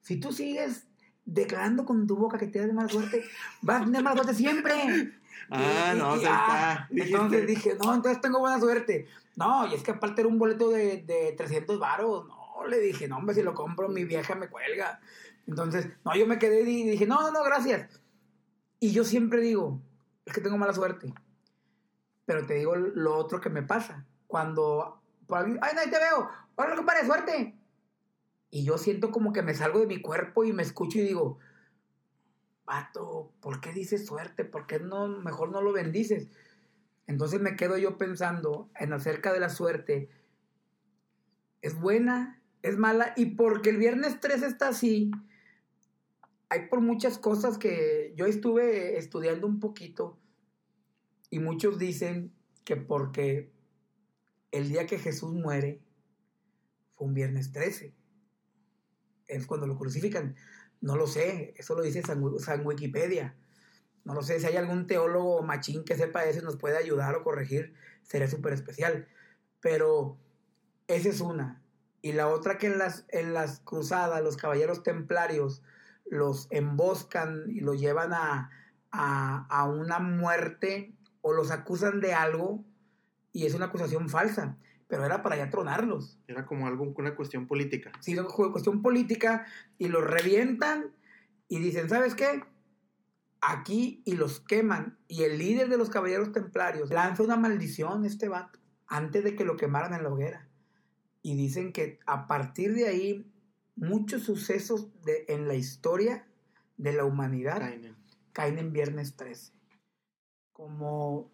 Si 0.01 0.17
tú 0.19 0.33
sigues 0.33 0.87
declarando 1.25 1.85
con 1.85 2.07
tu 2.07 2.17
boca 2.17 2.37
que 2.37 2.49
tienes 2.49 2.75
mala 2.75 2.89
suerte, 2.89 3.25
vas 3.63 3.83
a 3.83 3.85
tener 3.85 4.03
mala 4.03 4.17
suerte 4.17 4.35
siempre. 4.35 4.73
Ah, 5.51 5.93
Y- 5.95 5.99
no, 5.99 6.17
y- 6.17 6.21
sea, 6.21 6.31
ah, 6.35 6.89
está. 6.91 7.05
Entonces 7.05 7.47
dije, 7.47 7.77
no, 7.83 7.95
entonces 7.95 8.21
tengo 8.21 8.39
buena 8.39 8.61
suerte. 8.61 9.07
No, 9.35 9.67
y 9.67 9.75
es 9.75 9.83
que 9.83 9.91
aparte 9.91 10.21
era 10.21 10.29
un 10.29 10.39
boleto 10.39 10.71
de, 10.71 11.03
de 11.03 11.35
300 11.37 11.79
varos. 11.81 12.27
No, 12.29 12.42
le 12.67 12.79
dije, 12.81 13.09
no, 13.09 13.19
hombre, 13.19 13.35
si 13.35 13.43
lo 13.43 13.55
compro, 13.55 13.89
mi 13.89 14.05
vieja 14.05 14.35
me 14.35 14.49
cuelga. 14.49 15.01
Entonces, 15.47 15.89
no, 16.05 16.15
yo 16.15 16.27
me 16.27 16.39
quedé 16.39 16.63
y 16.63 16.91
dije, 16.91 17.07
no, 17.07 17.21
no, 17.21 17.31
no, 17.33 17.43
gracias. 17.43 18.01
Y 18.79 18.93
yo 18.93 19.05
siempre 19.05 19.41
digo, 19.41 19.81
es 20.25 20.33
que 20.33 20.41
tengo 20.41 20.59
mala 20.59 20.73
suerte. 20.73 21.13
Pero 22.27 22.47
te 22.47 22.55
digo 22.55 22.77
lo 22.77 23.17
otro 23.17 23.41
que 23.41 23.51
me 23.51 23.63
pasa. 23.63 24.07
Cuando, 24.27 25.03
ay, 25.29 25.73
nadie 25.75 25.91
te 25.91 25.99
veo, 25.99 26.29
ahora 26.57 26.77
compadre, 26.77 27.07
suerte. 27.07 27.59
Y 28.51 28.65
yo 28.65 28.79
siento 28.79 29.11
como 29.11 29.33
que 29.33 29.43
me 29.43 29.55
salgo 29.55 29.81
de 29.81 29.87
mi 29.87 30.01
cuerpo 30.03 30.45
y 30.45 30.53
me 30.53 30.63
escucho 30.63 30.99
y 30.99 31.03
digo, 31.03 31.39
vato, 32.65 33.33
¿por 33.41 33.61
qué 33.61 33.73
dices 33.73 34.07
suerte? 34.07 34.45
¿Por 34.45 34.67
qué 34.67 34.79
no, 34.79 35.09
mejor 35.09 35.51
no 35.51 35.63
lo 35.63 35.73
bendices? 35.73 36.29
Entonces 37.07 37.41
me 37.41 37.57
quedo 37.57 37.79
yo 37.79 37.99
pensando 37.99 38.71
en 38.79 38.93
acerca 38.93 39.33
de 39.33 39.41
la 39.41 39.49
suerte. 39.49 40.11
¿Es 41.61 41.79
buena? 41.81 42.42
¿Es 42.63 42.77
mala? 42.79 43.13
Y 43.17 43.27
porque 43.35 43.71
el 43.71 43.77
viernes 43.77 44.21
3 44.21 44.43
está 44.43 44.69
así, 44.69 45.11
hay 46.49 46.69
por 46.69 46.81
muchas 46.81 47.19
cosas 47.19 47.59
que 47.59 48.13
yo 48.17 48.27
estuve 48.27 48.99
estudiando 48.99 49.47
un 49.47 49.59
poquito 49.59 50.19
y 51.31 51.39
muchos 51.39 51.79
dicen 51.79 52.33
que 52.65 52.77
porque 52.77 53.51
el 54.51 54.69
día 54.69 54.87
que 54.87 54.99
Jesús 54.99 55.33
muere 55.33 55.81
fue 56.95 57.07
un 57.09 57.15
viernes 57.15 57.53
13. 57.53 57.95
Es 59.27 59.47
cuando 59.47 59.67
lo 59.67 59.79
crucifican. 59.79 60.37
No 60.83 60.97
lo 60.97 61.07
sé, 61.07 61.55
eso 61.57 61.75
lo 61.75 61.81
dice 61.83 62.03
San, 62.03 62.23
Wi- 62.23 62.39
San 62.39 62.67
Wikipedia. 62.67 63.35
No 64.05 64.15
lo 64.15 64.23
sé, 64.23 64.39
si 64.39 64.47
hay 64.47 64.57
algún 64.57 64.87
teólogo 64.87 65.43
machín 65.43 65.85
que 65.85 65.97
sepa 65.97 66.25
eso 66.27 66.41
y 66.41 66.43
nos 66.43 66.57
puede 66.59 66.77
ayudar 66.77 67.15
o 67.15 67.23
corregir, 67.25 67.75
sería 68.03 68.29
súper 68.29 68.53
especial. 68.53 69.09
Pero 69.61 70.19
esa 70.87 71.09
es 71.09 71.21
una. 71.23 71.62
Y 72.03 72.13
la 72.13 72.29
otra 72.29 72.59
que 72.59 72.67
en 72.67 72.79
las, 72.79 73.07
en 73.09 73.33
las 73.33 73.61
cruzadas 73.61 74.23
los 74.23 74.37
caballeros 74.37 74.83
templarios 74.83 75.63
los 76.05 76.49
emboscan 76.51 77.45
y 77.49 77.61
los 77.61 77.81
llevan 77.81 78.13
a, 78.13 78.51
a, 78.91 79.47
a 79.49 79.65
una 79.65 80.01
muerte 80.01 80.95
o 81.23 81.33
los 81.33 81.51
acusan 81.51 82.01
de 82.01 82.13
algo 82.13 82.65
y 83.33 83.47
es 83.47 83.55
una 83.55 83.67
acusación 83.67 84.09
falsa, 84.09 84.59
pero 84.89 85.07
era 85.07 85.23
para 85.23 85.37
ya 85.37 85.49
tronarlos. 85.49 86.19
Era 86.27 86.45
como 86.45 86.67
algo, 86.67 86.93
una 86.97 87.15
cuestión 87.15 87.47
política. 87.47 87.93
Sí, 88.01 88.19
una 88.19 88.29
cuestión 88.29 88.83
política 88.83 89.47
y 89.79 89.89
los 89.89 90.05
revientan 90.05 90.93
y 91.49 91.59
dicen, 91.61 91.89
¿sabes 91.89 92.15
qué? 92.15 92.43
Aquí 93.41 94.03
y 94.05 94.17
los 94.17 94.41
queman. 94.41 94.99
Y 95.09 95.23
el 95.23 95.39
líder 95.39 95.69
de 95.69 95.79
los 95.79 95.89
caballeros 95.89 96.33
templarios 96.33 96.91
lanza 96.91 97.23
una 97.23 97.37
maldición 97.37 98.05
a 98.05 98.07
este 98.07 98.29
vato 98.29 98.59
antes 98.87 99.25
de 99.25 99.35
que 99.35 99.45
lo 99.45 99.57
quemaran 99.57 99.95
en 99.95 100.03
la 100.03 100.11
hoguera. 100.11 100.49
Y 101.23 101.37
dicen 101.37 101.73
que 101.73 102.01
a 102.07 102.27
partir 102.27 102.75
de 102.75 102.89
ahí 102.89 103.33
muchos 103.77 104.23
sucesos 104.23 104.89
de, 105.05 105.25
en 105.29 105.49
la 105.49 105.55
historia 105.55 106.27
de 106.77 106.93
la 106.93 107.05
humanidad 107.05 107.59
Caen. 107.59 107.97
caen 108.33 108.59
en 108.59 108.73
viernes 108.73 109.17
13. 109.17 109.53
Como, 110.53 111.31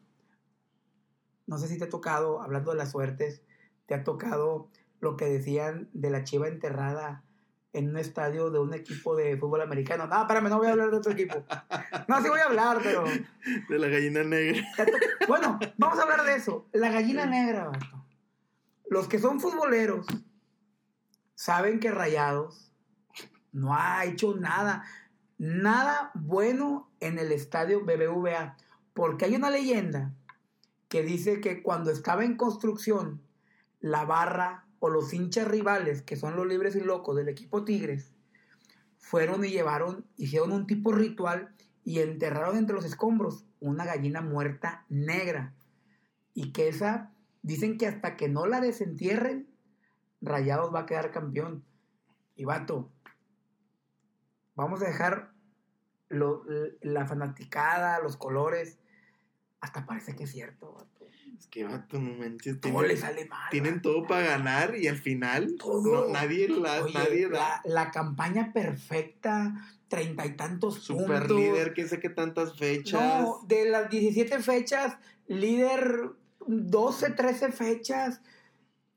no 1.46 1.58
sé 1.58 1.68
si 1.68 1.78
te 1.78 1.84
ha 1.84 1.88
tocado, 1.88 2.42
hablando 2.42 2.70
de 2.70 2.76
las 2.76 2.92
suertes, 2.92 3.42
te 3.86 3.94
ha 3.94 4.04
tocado 4.04 4.68
lo 5.00 5.16
que 5.16 5.26
decían 5.26 5.88
de 5.92 6.10
la 6.10 6.24
chiva 6.24 6.48
enterrada 6.48 7.24
en 7.72 7.90
un 7.90 7.98
estadio 7.98 8.50
de 8.50 8.58
un 8.58 8.74
equipo 8.74 9.14
de 9.14 9.36
fútbol 9.36 9.60
americano. 9.60 10.06
No, 10.06 10.20
espérame, 10.20 10.48
no 10.48 10.58
voy 10.58 10.68
a 10.68 10.72
hablar 10.72 10.90
de 10.90 10.96
otro 10.96 11.12
equipo. 11.12 11.44
No, 12.08 12.22
sí 12.22 12.28
voy 12.28 12.40
a 12.40 12.44
hablar, 12.44 12.78
pero... 12.82 13.04
De 13.68 13.78
la 13.78 13.88
gallina 13.88 14.24
negra. 14.24 14.62
Bueno, 15.26 15.58
vamos 15.76 15.98
a 15.98 16.02
hablar 16.02 16.24
de 16.24 16.36
eso. 16.36 16.66
La 16.72 16.90
gallina 16.90 17.26
negra, 17.26 17.68
vato. 17.68 17.97
Los 18.90 19.08
que 19.08 19.18
son 19.18 19.40
futboleros 19.40 20.06
saben 21.34 21.78
que 21.78 21.90
Rayados 21.90 22.72
no 23.52 23.74
ha 23.74 24.04
hecho 24.04 24.34
nada, 24.36 24.84
nada 25.36 26.10
bueno 26.14 26.90
en 27.00 27.18
el 27.18 27.32
estadio 27.32 27.84
BBVA. 27.84 28.56
Porque 28.94 29.26
hay 29.26 29.36
una 29.36 29.50
leyenda 29.50 30.14
que 30.88 31.02
dice 31.02 31.40
que 31.40 31.62
cuando 31.62 31.90
estaba 31.90 32.24
en 32.24 32.36
construcción, 32.36 33.22
la 33.80 34.04
barra 34.04 34.66
o 34.80 34.88
los 34.88 35.12
hinchas 35.12 35.46
rivales, 35.46 36.02
que 36.02 36.16
son 36.16 36.36
los 36.36 36.46
libres 36.46 36.74
y 36.74 36.80
locos 36.80 37.16
del 37.16 37.28
equipo 37.28 37.64
Tigres, 37.64 38.12
fueron 38.96 39.44
y 39.44 39.50
llevaron, 39.50 40.06
hicieron 40.16 40.52
un 40.52 40.66
tipo 40.66 40.92
ritual 40.92 41.54
y 41.84 42.00
enterraron 42.00 42.56
entre 42.56 42.74
los 42.74 42.84
escombros 42.84 43.44
una 43.60 43.84
gallina 43.84 44.20
muerta 44.20 44.84
negra. 44.88 45.54
Y 46.34 46.52
que 46.52 46.68
esa, 46.68 47.12
dicen 47.42 47.78
que 47.78 47.86
hasta 47.86 48.16
que 48.16 48.28
no 48.28 48.46
la 48.46 48.60
desentierren, 48.60 49.48
Rayados 50.20 50.74
va 50.74 50.80
a 50.80 50.86
quedar 50.86 51.10
campeón. 51.10 51.64
Y 52.34 52.44
vato, 52.44 52.90
vamos 54.54 54.82
a 54.82 54.86
dejar 54.86 55.32
la 56.08 57.06
fanaticada, 57.06 58.00
los 58.00 58.16
colores. 58.16 58.78
Hasta 59.60 59.86
parece 59.86 60.14
que 60.14 60.24
es 60.24 60.30
cierto, 60.30 60.72
vato. 60.72 61.06
Es 61.36 61.46
que, 61.46 61.64
vato, 61.64 61.98
no 62.00 62.14
manches. 62.14 62.60
Todo 62.60 62.82
le 62.82 62.96
sale 62.96 63.26
mal. 63.26 63.50
Tienen 63.50 63.80
todo 63.80 64.06
para 64.06 64.22
ganar 64.22 64.76
y 64.76 64.88
al 64.88 64.96
final 64.96 65.56
todo. 65.56 66.12
nadie, 66.12 66.48
la, 66.48 66.80
nadie 66.92 67.28
da. 67.28 67.60
La, 67.64 67.90
campaña 67.90 68.52
perfecta, 68.52 69.54
treinta 69.88 70.26
y 70.26 70.36
tantos 70.36 70.76
Super 70.76 71.26
puntos. 71.26 71.36
líder, 71.36 71.74
que 71.74 71.86
sé 71.86 72.00
que 72.00 72.10
tantas 72.10 72.56
fechas. 72.56 73.22
No, 73.22 73.40
de 73.46 73.68
las 73.68 73.88
17 73.88 74.40
fechas, 74.40 74.96
líder 75.28 76.10
12, 76.48 77.10
13 77.10 77.52
fechas. 77.52 78.20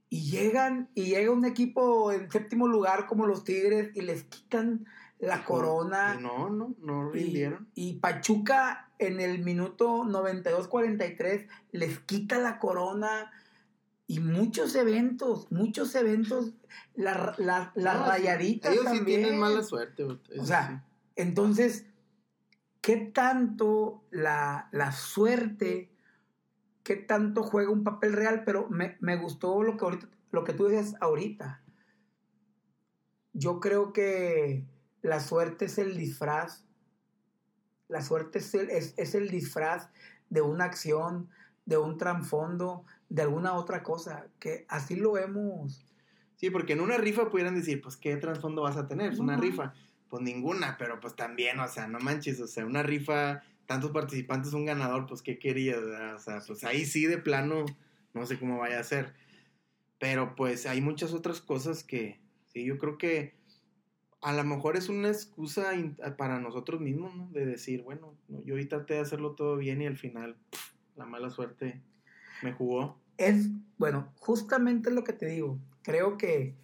Y 0.09 0.29
llegan, 0.29 0.89
y 0.93 1.05
llega 1.05 1.31
un 1.31 1.45
equipo 1.45 2.11
en 2.11 2.29
séptimo 2.29 2.67
lugar 2.67 3.07
como 3.07 3.25
los 3.25 3.45
Tigres 3.45 3.91
y 3.95 4.01
les 4.01 4.23
quitan 4.23 4.85
la 5.19 5.45
corona. 5.45 6.15
No, 6.15 6.49
no, 6.49 6.75
no 6.79 7.09
rindieron. 7.09 7.69
Y, 7.75 7.93
Pachuca 7.93 8.89
en 8.99 9.19
el 9.21 9.39
minuto 9.39 10.03
92-43 10.03 11.47
les 11.71 11.99
quita 11.99 12.39
la 12.39 12.59
corona. 12.59 13.31
Y 14.07 14.19
muchos 14.19 14.75
eventos, 14.75 15.49
muchos 15.51 15.95
eventos, 15.95 16.51
las 16.95 17.39
la, 17.39 17.71
la 17.75 17.93
No, 17.93 18.05
rayaditas 18.07 18.73
Ellos 18.73 18.83
también. 18.83 19.05
sí 19.05 19.23
tienen 19.23 19.39
mala 19.39 19.63
suerte. 19.63 20.03
O 20.03 20.45
sea, 20.45 20.83
entonces, 21.15 21.85
¿qué 22.81 22.97
tanto 22.97 24.03
la, 24.11 24.67
la 24.73 24.91
suerte, 24.91 25.90
qué 26.83 26.95
tanto 26.95 27.43
juega 27.43 27.71
un 27.71 27.83
papel 27.83 28.13
real? 28.13 28.43
Pero 28.45 28.69
me, 28.69 28.97
me 28.99 29.17
gustó 29.17 29.63
lo 29.63 29.77
que, 29.77 29.85
ahorita, 29.85 30.09
lo 30.31 30.43
que 30.43 30.53
tú 30.53 30.65
decías 30.65 30.95
ahorita. 31.01 31.61
Yo 33.33 33.59
creo 33.59 33.93
que 33.93 34.65
la 35.01 35.19
suerte 35.19 35.65
es 35.65 35.77
el 35.77 35.97
disfraz, 35.97 36.65
la 37.87 38.01
suerte 38.01 38.39
es 38.39 38.53
el, 38.53 38.69
es, 38.69 38.93
es 38.97 39.15
el 39.15 39.29
disfraz 39.29 39.89
de 40.29 40.41
una 40.41 40.65
acción, 40.65 41.29
de 41.65 41.77
un 41.77 41.97
trasfondo, 41.97 42.85
de 43.09 43.21
alguna 43.21 43.53
otra 43.53 43.83
cosa, 43.83 44.27
que 44.39 44.65
así 44.69 44.95
lo 44.95 45.17
hemos... 45.17 45.85
Sí, 46.35 46.49
porque 46.49 46.73
en 46.73 46.81
una 46.81 46.97
rifa 46.97 47.29
pudieran 47.29 47.55
decir, 47.55 47.81
pues, 47.81 47.97
¿qué 47.97 48.17
trasfondo 48.17 48.63
vas 48.63 48.77
a 48.77 48.87
tener? 48.87 49.13
Es 49.13 49.19
una 49.19 49.37
rifa. 49.37 49.73
Pues 50.09 50.23
ninguna, 50.23 50.75
pero 50.77 50.99
pues 50.99 51.15
también, 51.15 51.59
o 51.59 51.67
sea, 51.67 51.87
no 51.87 51.99
manches, 51.99 52.41
o 52.41 52.47
sea, 52.47 52.65
una 52.65 52.83
rifa, 52.83 53.43
tantos 53.71 53.91
participantes, 53.91 54.51
un 54.51 54.65
ganador, 54.65 55.05
pues, 55.05 55.21
¿qué 55.21 55.39
querías? 55.39 55.79
verdad? 55.81 56.15
O 56.15 56.19
sea, 56.19 56.41
pues 56.45 56.65
ahí 56.65 56.83
sí, 56.83 57.05
de 57.05 57.17
plano, 57.17 57.63
no 58.13 58.25
sé 58.25 58.37
cómo 58.37 58.57
vaya 58.57 58.81
a 58.81 58.83
ser. 58.83 59.13
Pero 59.97 60.35
pues 60.35 60.65
hay 60.65 60.81
muchas 60.81 61.13
otras 61.13 61.39
cosas 61.39 61.85
que, 61.85 62.19
sí, 62.47 62.65
yo 62.65 62.77
creo 62.77 62.97
que 62.97 63.33
a 64.21 64.33
lo 64.33 64.43
mejor 64.43 64.75
es 64.75 64.89
una 64.89 65.07
excusa 65.07 65.71
para 66.17 66.37
nosotros 66.41 66.81
mismos, 66.81 67.15
¿no? 67.15 67.29
De 67.31 67.45
decir, 67.45 67.81
bueno, 67.81 68.13
no, 68.27 68.43
yo 68.43 68.55
hoy 68.55 68.65
traté 68.65 68.95
de 68.95 68.99
hacerlo 68.99 69.35
todo 69.35 69.55
bien 69.55 69.81
y 69.81 69.85
al 69.85 69.95
final, 69.95 70.35
la 70.97 71.05
mala 71.05 71.29
suerte 71.29 71.81
me 72.43 72.51
jugó. 72.51 72.99
es, 73.17 73.47
bueno, 73.77 74.11
justamente 74.17 74.91
lo 74.91 75.05
que 75.05 75.13
te 75.13 75.27
digo. 75.27 75.57
Creo 75.81 76.17
que, 76.17 76.57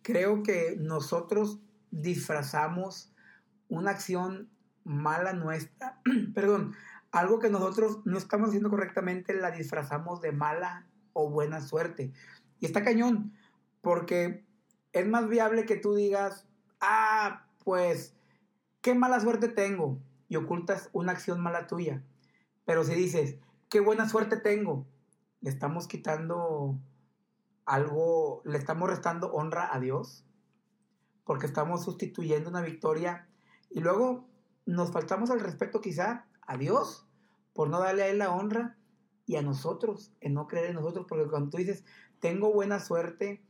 creo 0.00 0.42
que 0.42 0.76
nosotros 0.78 1.60
disfrazamos 1.90 3.12
una 3.68 3.90
acción 3.90 4.48
mala 4.84 5.32
nuestra, 5.32 6.00
perdón, 6.34 6.74
algo 7.10 7.38
que 7.38 7.50
nosotros 7.50 8.00
no 8.04 8.18
estamos 8.18 8.48
haciendo 8.48 8.70
correctamente, 8.70 9.34
la 9.34 9.50
disfrazamos 9.50 10.20
de 10.20 10.32
mala 10.32 10.86
o 11.12 11.30
buena 11.30 11.60
suerte. 11.60 12.12
Y 12.60 12.66
está 12.66 12.84
cañón, 12.84 13.32
porque 13.80 14.44
es 14.92 15.06
más 15.06 15.28
viable 15.28 15.64
que 15.64 15.76
tú 15.76 15.94
digas, 15.94 16.46
ah, 16.80 17.46
pues, 17.64 18.14
qué 18.80 18.94
mala 18.94 19.20
suerte 19.20 19.48
tengo, 19.48 19.98
y 20.28 20.36
ocultas 20.36 20.90
una 20.92 21.12
acción 21.12 21.40
mala 21.40 21.66
tuya. 21.66 22.02
Pero 22.64 22.84
si 22.84 22.94
dices, 22.94 23.36
qué 23.68 23.80
buena 23.80 24.08
suerte 24.08 24.36
tengo, 24.36 24.86
le 25.40 25.50
estamos 25.50 25.86
quitando 25.86 26.78
algo, 27.66 28.42
le 28.44 28.58
estamos 28.58 28.88
restando 28.88 29.32
honra 29.32 29.74
a 29.74 29.80
Dios, 29.80 30.24
porque 31.24 31.46
estamos 31.46 31.84
sustituyendo 31.84 32.50
una 32.50 32.60
victoria 32.60 33.26
y 33.70 33.80
luego 33.80 34.26
nos 34.66 34.92
faltamos 34.92 35.30
al 35.30 35.40
respeto 35.40 35.80
quizá 35.80 36.26
a 36.42 36.56
Dios 36.56 37.06
por 37.52 37.68
no 37.68 37.80
darle 37.80 38.02
a 38.02 38.08
Él 38.08 38.18
la 38.18 38.32
honra 38.32 38.76
y 39.26 39.36
a 39.36 39.42
nosotros, 39.42 40.12
en 40.20 40.34
no 40.34 40.46
creer 40.46 40.66
en 40.70 40.74
nosotros, 40.74 41.06
porque 41.08 41.28
cuando 41.28 41.50
tú 41.50 41.56
dices, 41.56 41.84
tengo 42.20 42.52
buena 42.52 42.80
suerte, 42.80 43.42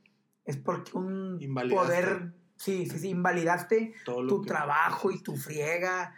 es 0.45 0.57
porque 0.57 0.97
un 0.97 1.39
poder, 1.71 2.33
sí, 2.57 2.87
sí, 2.87 2.99
sí, 2.99 3.09
invalidaste 3.09 3.95
tu 4.05 4.43
que- 4.43 4.49
trabajo 4.49 5.11
y 5.11 5.21
tu 5.21 5.37
friega 5.37 6.15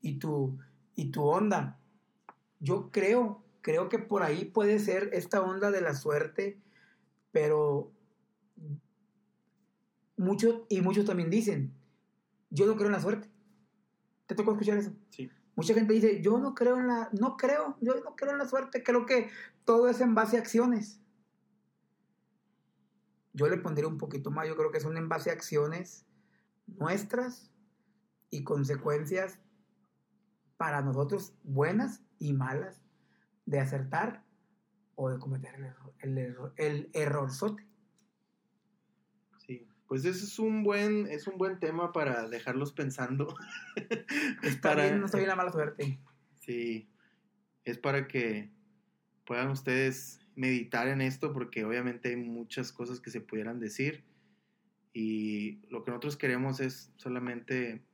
y 0.00 0.18
tu, 0.18 0.58
y 0.94 1.10
tu 1.10 1.24
onda. 1.24 1.78
Yo 2.60 2.90
creo, 2.90 3.42
creo 3.62 3.88
que 3.88 3.98
por 3.98 4.22
ahí 4.22 4.44
puede 4.44 4.78
ser 4.78 5.10
esta 5.12 5.40
onda 5.42 5.70
de 5.70 5.80
la 5.80 5.94
suerte, 5.94 6.58
pero 7.30 7.92
muchos, 10.16 10.62
y 10.68 10.80
muchos 10.80 11.04
también 11.04 11.30
dicen, 11.30 11.72
yo 12.50 12.66
no 12.66 12.74
creo 12.74 12.86
en 12.86 12.92
la 12.92 13.00
suerte. 13.00 13.30
¿Te 14.28 14.34
tocó 14.34 14.52
escuchar 14.52 14.76
eso? 14.76 14.92
Sí. 15.08 15.30
Mucha 15.56 15.74
gente 15.74 15.94
dice, 15.94 16.20
yo 16.20 16.38
no 16.38 16.54
creo 16.54 16.78
en 16.78 16.86
la, 16.86 17.08
no 17.18 17.36
creo, 17.36 17.76
yo 17.80 17.94
no 18.04 18.14
creo 18.14 18.32
en 18.32 18.38
la 18.38 18.46
suerte, 18.46 18.84
creo 18.84 19.06
que 19.06 19.30
todo 19.64 19.88
es 19.88 20.00
en 20.00 20.14
base 20.14 20.36
a 20.36 20.40
acciones. 20.40 21.00
Yo 23.32 23.48
le 23.48 23.56
pondría 23.56 23.88
un 23.88 23.98
poquito 23.98 24.30
más, 24.30 24.46
yo 24.46 24.54
creo 24.56 24.70
que 24.70 24.80
son 24.80 24.96
en 24.98 25.08
base 25.08 25.30
a 25.30 25.32
acciones 25.32 26.06
nuestras 26.66 27.50
y 28.30 28.44
consecuencias 28.44 29.38
para 30.58 30.82
nosotros 30.82 31.32
buenas 31.42 32.02
y 32.18 32.34
malas 32.34 32.82
de 33.46 33.60
acertar 33.60 34.24
o 34.94 35.08
de 35.08 35.18
cometer 35.18 35.54
el 35.54 35.64
error, 35.64 35.94
el 36.00 36.18
error, 36.18 36.52
el 36.56 36.90
errorzote. 36.92 37.66
Pues 39.88 40.04
ese 40.04 40.24
es 40.24 40.38
un 40.38 40.62
buen, 40.62 41.06
es 41.06 41.26
un 41.26 41.38
buen 41.38 41.58
tema 41.58 41.92
para 41.92 42.28
dejarlos 42.28 42.72
pensando. 42.72 43.34
Está 44.42 44.70
Para- 44.70 44.84
bien, 44.84 45.00
no 45.00 45.06
está 45.06 45.16
bien 45.18 45.28
la 45.28 45.36
mala 45.36 45.50
suerte. 45.50 45.98
Sí, 46.40 46.88
es 47.64 47.78
para 47.78 48.06
que 48.06 48.50
puedan 49.24 49.48
ustedes 49.48 50.20
meditar 50.36 50.88
en 50.88 51.00
esto 51.00 51.32
porque 51.32 51.64
obviamente 51.64 52.10
hay 52.10 52.16
muchas 52.16 52.70
cosas 52.70 53.00
que 53.00 53.10
se 53.10 53.20
pudieran 53.20 53.58
decir 53.60 54.04
y 54.92 55.66
lo 55.68 55.84
que 55.84 55.90
nosotros 55.90 56.16
queremos 56.16 56.60
es 56.60 56.92
solamente 56.96 57.84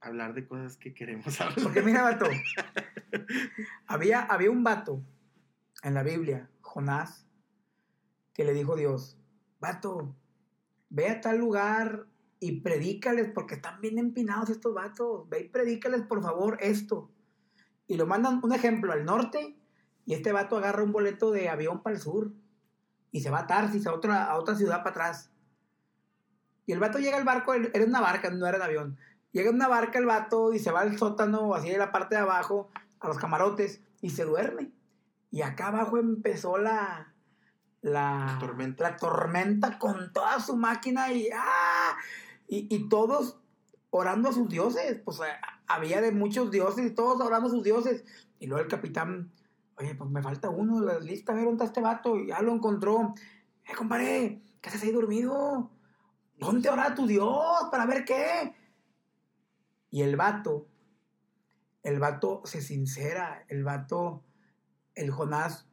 hablar 0.00 0.34
de 0.34 0.46
cosas 0.46 0.76
que 0.76 0.92
queremos 0.94 1.26
hablar. 1.40 1.62
Porque 1.62 1.82
mira, 1.82 2.02
vato, 2.02 2.26
había, 3.86 4.22
había 4.22 4.50
un 4.50 4.64
vato 4.64 5.02
en 5.82 5.94
la 5.94 6.02
Biblia, 6.02 6.50
Jonás, 6.62 7.26
que 8.34 8.44
le 8.44 8.52
dijo 8.52 8.74
a 8.74 8.76
Dios, 8.76 9.18
vato, 9.60 10.14
ve 10.96 11.10
a 11.10 11.20
tal 11.20 11.36
lugar 11.36 12.06
y 12.40 12.62
predícales, 12.62 13.30
porque 13.34 13.56
están 13.56 13.82
bien 13.82 13.98
empinados 13.98 14.48
estos 14.48 14.72
vatos, 14.72 15.28
ve 15.28 15.40
y 15.40 15.48
predícales 15.48 16.00
por 16.02 16.22
favor 16.22 16.56
esto. 16.60 17.10
Y 17.86 17.98
lo 17.98 18.06
mandan, 18.06 18.40
un 18.42 18.54
ejemplo, 18.54 18.92
al 18.92 19.04
norte, 19.04 19.58
y 20.06 20.14
este 20.14 20.32
vato 20.32 20.56
agarra 20.56 20.82
un 20.82 20.92
boleto 20.92 21.30
de 21.30 21.50
avión 21.50 21.82
para 21.82 21.96
el 21.96 22.02
sur, 22.02 22.32
y 23.12 23.20
se 23.20 23.28
va 23.28 23.40
a 23.40 23.46
Tarsis, 23.46 23.86
a 23.86 23.92
otra, 23.92 24.24
a 24.24 24.38
otra 24.38 24.54
ciudad 24.54 24.78
para 24.78 24.90
atrás. 24.90 25.30
Y 26.64 26.72
el 26.72 26.80
vato 26.80 26.98
llega 26.98 27.18
al 27.18 27.24
barco, 27.24 27.52
era 27.52 27.84
una 27.84 28.00
barca, 28.00 28.30
no 28.30 28.46
era 28.46 28.58
de 28.58 28.64
avión. 28.64 28.98
Llega 29.32 29.50
una 29.50 29.68
barca 29.68 29.98
el 29.98 30.06
vato 30.06 30.54
y 30.54 30.58
se 30.58 30.72
va 30.72 30.80
al 30.80 30.96
sótano, 30.96 31.54
así 31.54 31.68
de 31.68 31.76
la 31.76 31.92
parte 31.92 32.14
de 32.14 32.22
abajo, 32.22 32.70
a 33.00 33.08
los 33.08 33.18
camarotes, 33.18 33.82
y 34.00 34.10
se 34.10 34.24
duerme. 34.24 34.72
Y 35.30 35.42
acá 35.42 35.68
abajo 35.68 35.98
empezó 35.98 36.56
la, 36.56 37.12
la, 37.86 38.36
Tormenta. 38.40 38.90
la 38.90 38.96
tormenta 38.96 39.78
con 39.78 40.12
toda 40.12 40.40
su 40.40 40.56
máquina 40.56 41.12
y 41.12 41.28
¡ah! 41.32 41.96
Y, 42.48 42.74
y 42.74 42.88
todos 42.88 43.38
orando 43.90 44.28
a 44.28 44.32
sus 44.32 44.48
dioses. 44.48 45.00
Pues 45.04 45.20
eh, 45.20 45.32
había 45.68 46.00
de 46.00 46.10
muchos 46.10 46.50
dioses 46.50 46.84
y 46.84 46.94
todos 46.94 47.20
orando 47.20 47.48
a 47.48 47.52
sus 47.52 47.62
dioses. 47.62 48.04
Y 48.40 48.48
luego 48.48 48.62
el 48.62 48.68
capitán, 48.68 49.30
oye, 49.78 49.94
pues 49.94 50.10
me 50.10 50.22
falta 50.22 50.50
uno 50.50 50.80
de 50.80 50.86
la 50.86 50.98
lista, 50.98 51.32
a 51.32 51.36
ver 51.36 51.44
dónde 51.44 51.64
está 51.64 51.80
este 51.80 51.80
vato. 51.80 52.16
Y 52.16 52.28
ya 52.28 52.42
lo 52.42 52.52
encontró. 52.52 53.14
Eh, 53.64 53.74
compadre, 53.76 54.42
¿qué 54.60 54.68
haces 54.68 54.82
ahí 54.82 54.90
dormido? 54.90 55.70
A 56.40 56.46
orar 56.48 56.92
a 56.92 56.94
tu 56.94 57.06
Dios 57.06 57.68
para 57.70 57.86
ver 57.86 58.04
qué. 58.04 58.54
Y 59.90 60.02
el 60.02 60.16
vato, 60.16 60.66
el 61.84 62.00
vato 62.00 62.42
se 62.44 62.60
sincera, 62.60 63.44
el 63.48 63.62
vato, 63.62 64.24
el 64.94 65.10
Jonás, 65.10 65.68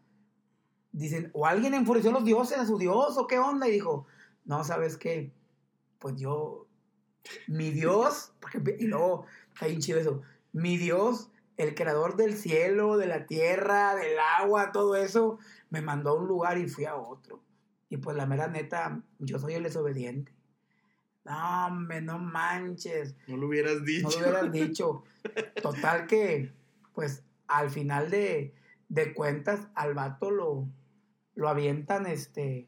dicen, 0.93 1.32
o 1.34 1.45
alguien 1.45 1.73
enfureció 1.73 2.12
a 2.12 2.13
los 2.13 2.23
dioses, 2.23 2.58
a 2.58 2.65
su 2.65 2.77
Dios, 2.77 3.17
o 3.17 3.27
qué 3.27 3.39
onda, 3.39 3.67
y 3.67 3.71
dijo, 3.71 4.06
no, 4.45 4.63
¿sabes 4.63 4.95
qué? 4.95 5.34
Pues 5.99 6.15
yo, 6.15 6.67
mi 7.47 7.71
Dios, 7.71 8.32
porque, 8.39 8.77
y 8.79 8.88
luego, 8.88 9.25
está 9.53 9.65
bien 9.65 9.82
chido 9.82 9.99
eso, 9.99 10.21
mi 10.53 10.77
Dios, 10.77 11.29
el 11.58 11.75
creador 11.75 12.15
del 12.15 12.38
cielo, 12.38 12.97
de 12.97 13.08
la 13.08 13.25
tierra, 13.25 13.95
del 13.95 14.17
agua, 14.39 14.71
todo 14.71 14.95
eso, 14.95 15.39
me 15.69 15.82
mandó 15.82 16.12
a 16.12 16.15
un 16.15 16.27
lugar 16.27 16.58
y 16.58 16.69
fui 16.69 16.86
a 16.86 16.95
otro. 16.95 17.41
Y 17.89 17.97
pues 17.97 18.15
la 18.15 18.25
mera 18.25 18.47
neta, 18.47 19.01
yo 19.19 19.39
soy 19.39 19.53
el 19.53 19.63
desobediente. 19.63 20.34
No, 21.25 21.67
hombre, 21.67 22.01
no 22.01 22.19
manches. 22.19 23.15
No 23.27 23.38
lo 23.38 23.47
hubieras 23.47 23.84
dicho. 23.86 24.10
No 24.10 24.12
lo 24.12 24.29
hubieras 24.29 24.51
dicho. 24.51 25.03
Total 25.62 26.08
que, 26.08 26.51
pues, 26.93 27.23
al 27.47 27.69
final 27.69 28.10
de, 28.10 28.53
de 28.89 29.13
cuentas, 29.13 29.67
al 29.75 29.93
vato 29.93 30.32
lo, 30.32 30.67
lo 31.36 31.50
avientan, 31.50 32.06
este, 32.06 32.67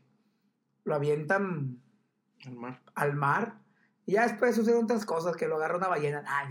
lo 0.83 0.95
avientan 0.95 1.79
Al 2.45 2.55
mar. 2.55 2.81
al 2.95 3.13
mar. 3.13 3.55
Y 4.05 4.13
ya 4.13 4.27
después 4.27 4.55
suceden 4.55 4.83
otras 4.83 5.05
cosas, 5.05 5.35
que 5.35 5.47
lo 5.47 5.55
agarra 5.55 5.77
una 5.77 5.87
ballena. 5.87 6.23
Ah. 6.27 6.47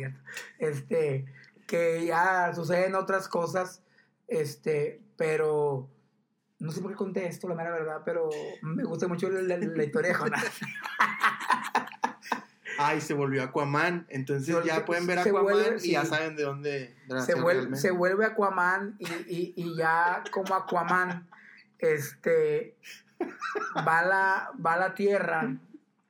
Este, 0.58 1.24
que 1.66 2.04
ya 2.06 2.52
suceden 2.54 2.94
otras 2.94 3.28
cosas, 3.28 3.82
este, 4.28 5.00
pero 5.16 5.88
no 6.58 6.70
sé 6.72 6.80
por 6.80 6.90
qué 6.90 6.96
conté 6.96 7.26
esto, 7.26 7.48
la 7.48 7.54
mera 7.54 7.70
verdad, 7.70 8.02
pero 8.04 8.28
me 8.62 8.84
gusta 8.84 9.06
mucho 9.08 9.28
la, 9.30 9.40
la- 9.42 9.56
la 9.58 9.84
historia 9.84 10.08
de 10.10 10.14
Jonás. 10.14 10.44
Ay, 12.78 13.00
se 13.00 13.14
volvió 13.14 13.42
Aquaman. 13.44 14.04
Entonces 14.08 14.46
Se- 14.54 14.66
ya 14.66 14.84
pueden 14.84 15.06
ver 15.06 15.20
Aquaman 15.20 15.44
vuelve- 15.44 15.84
y 15.84 15.92
ya 15.92 16.02
sí. 16.02 16.08
saben 16.08 16.34
de 16.36 16.42
dónde. 16.42 16.94
de 17.06 17.20
se, 17.22 17.34
vuelve, 17.40 17.76
se 17.76 17.90
vuelve 17.92 18.24
Aquaman 18.26 18.96
y, 18.98 19.06
y, 19.06 19.54
y 19.56 19.76
ya 19.76 20.24
como 20.32 20.54
Aquaman 20.54 21.28
este 21.92 22.76
va 23.86 23.98
a 24.00 24.04
la, 24.04 24.50
va 24.64 24.74
a 24.74 24.78
la 24.78 24.94
tierra 24.94 25.56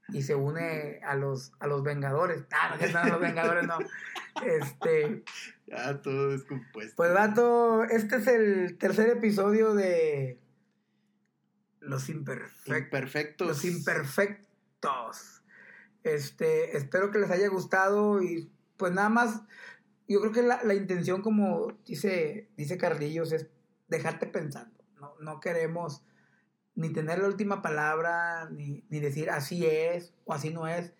y 0.08 0.22
se 0.22 0.34
une 0.34 1.00
a 1.04 1.16
los 1.16 1.52
a 1.58 1.66
los 1.66 1.82
Vengadores. 1.82 2.44
Ah, 2.52 2.70
no, 2.72 2.78
que 2.78 2.84
están 2.86 3.10
los 3.10 3.20
Vengadores, 3.20 3.66
no. 3.66 3.78
Este, 4.44 5.22
Ya 5.66 6.00
todo 6.02 6.30
descompuesto. 6.30 6.94
pues 6.96 7.12
vato, 7.14 7.84
este 7.84 8.16
es 8.16 8.26
el 8.26 8.78
tercer 8.78 9.08
episodio 9.10 9.74
de 9.74 10.40
Los 11.80 12.08
Imperfectos. 12.08 12.76
Imperfectos. 12.76 13.48
Los 13.48 13.64
imperfectos. 13.64 15.42
Este, 16.02 16.76
espero 16.76 17.10
que 17.10 17.18
les 17.18 17.30
haya 17.30 17.48
gustado 17.48 18.22
y 18.22 18.50
pues 18.76 18.92
nada 18.92 19.08
más, 19.08 19.42
yo 20.08 20.20
creo 20.20 20.32
que 20.32 20.42
la, 20.42 20.62
la 20.64 20.74
intención, 20.74 21.22
como 21.22 21.72
dice, 21.86 22.50
dice 22.56 22.76
Carlillos, 22.76 23.32
es 23.32 23.46
dejarte 23.88 24.26
pensando. 24.26 24.73
No, 25.20 25.40
queremos 25.40 26.02
ni 26.74 26.92
tener 26.92 27.20
la 27.20 27.28
última 27.28 27.62
palabra, 27.62 28.48
ni, 28.50 28.84
ni 28.88 29.00
decir 29.00 29.30
así 29.30 29.64
es 29.66 30.12
o 30.24 30.32
así 30.32 30.50
no 30.50 30.66
es. 30.66 30.92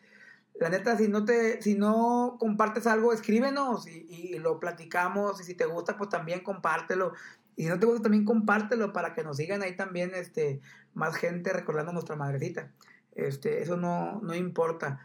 La 0.55 0.69
neta, 0.69 0.97
si 0.97 1.09
no 1.09 1.25
te, 1.25 1.61
si 1.62 1.75
no 1.75 2.37
compartes 2.38 2.87
algo, 2.87 3.12
escríbenos 3.12 3.88
y, 3.88 4.07
y 4.09 4.38
lo 4.38 4.61
platicamos. 4.61 5.40
Y 5.40 5.45
si 5.45 5.55
te 5.55 5.67
gusta, 5.67 5.97
pues 5.97 6.11
también 6.11 6.40
compártelo. 6.45 7.12
Y 7.57 7.64
si 7.64 7.69
no 7.69 7.79
te 7.79 7.87
gusta, 7.87 8.03
también 8.05 8.25
compártelo 8.25 8.93
para 8.93 9.14
que 9.14 9.25
nos 9.25 9.37
sigan 9.37 9.62
ahí 9.62 9.77
también, 9.77 10.12
este, 10.14 10.61
más 10.93 11.17
gente 11.17 11.53
recordando 11.53 11.90
a 11.90 11.95
nuestra 11.95 12.17
madrecita. 12.17 12.73
Este, 13.14 13.62
eso 13.62 13.77
no, 13.77 14.21
no 14.23 14.35
importa. 14.35 15.01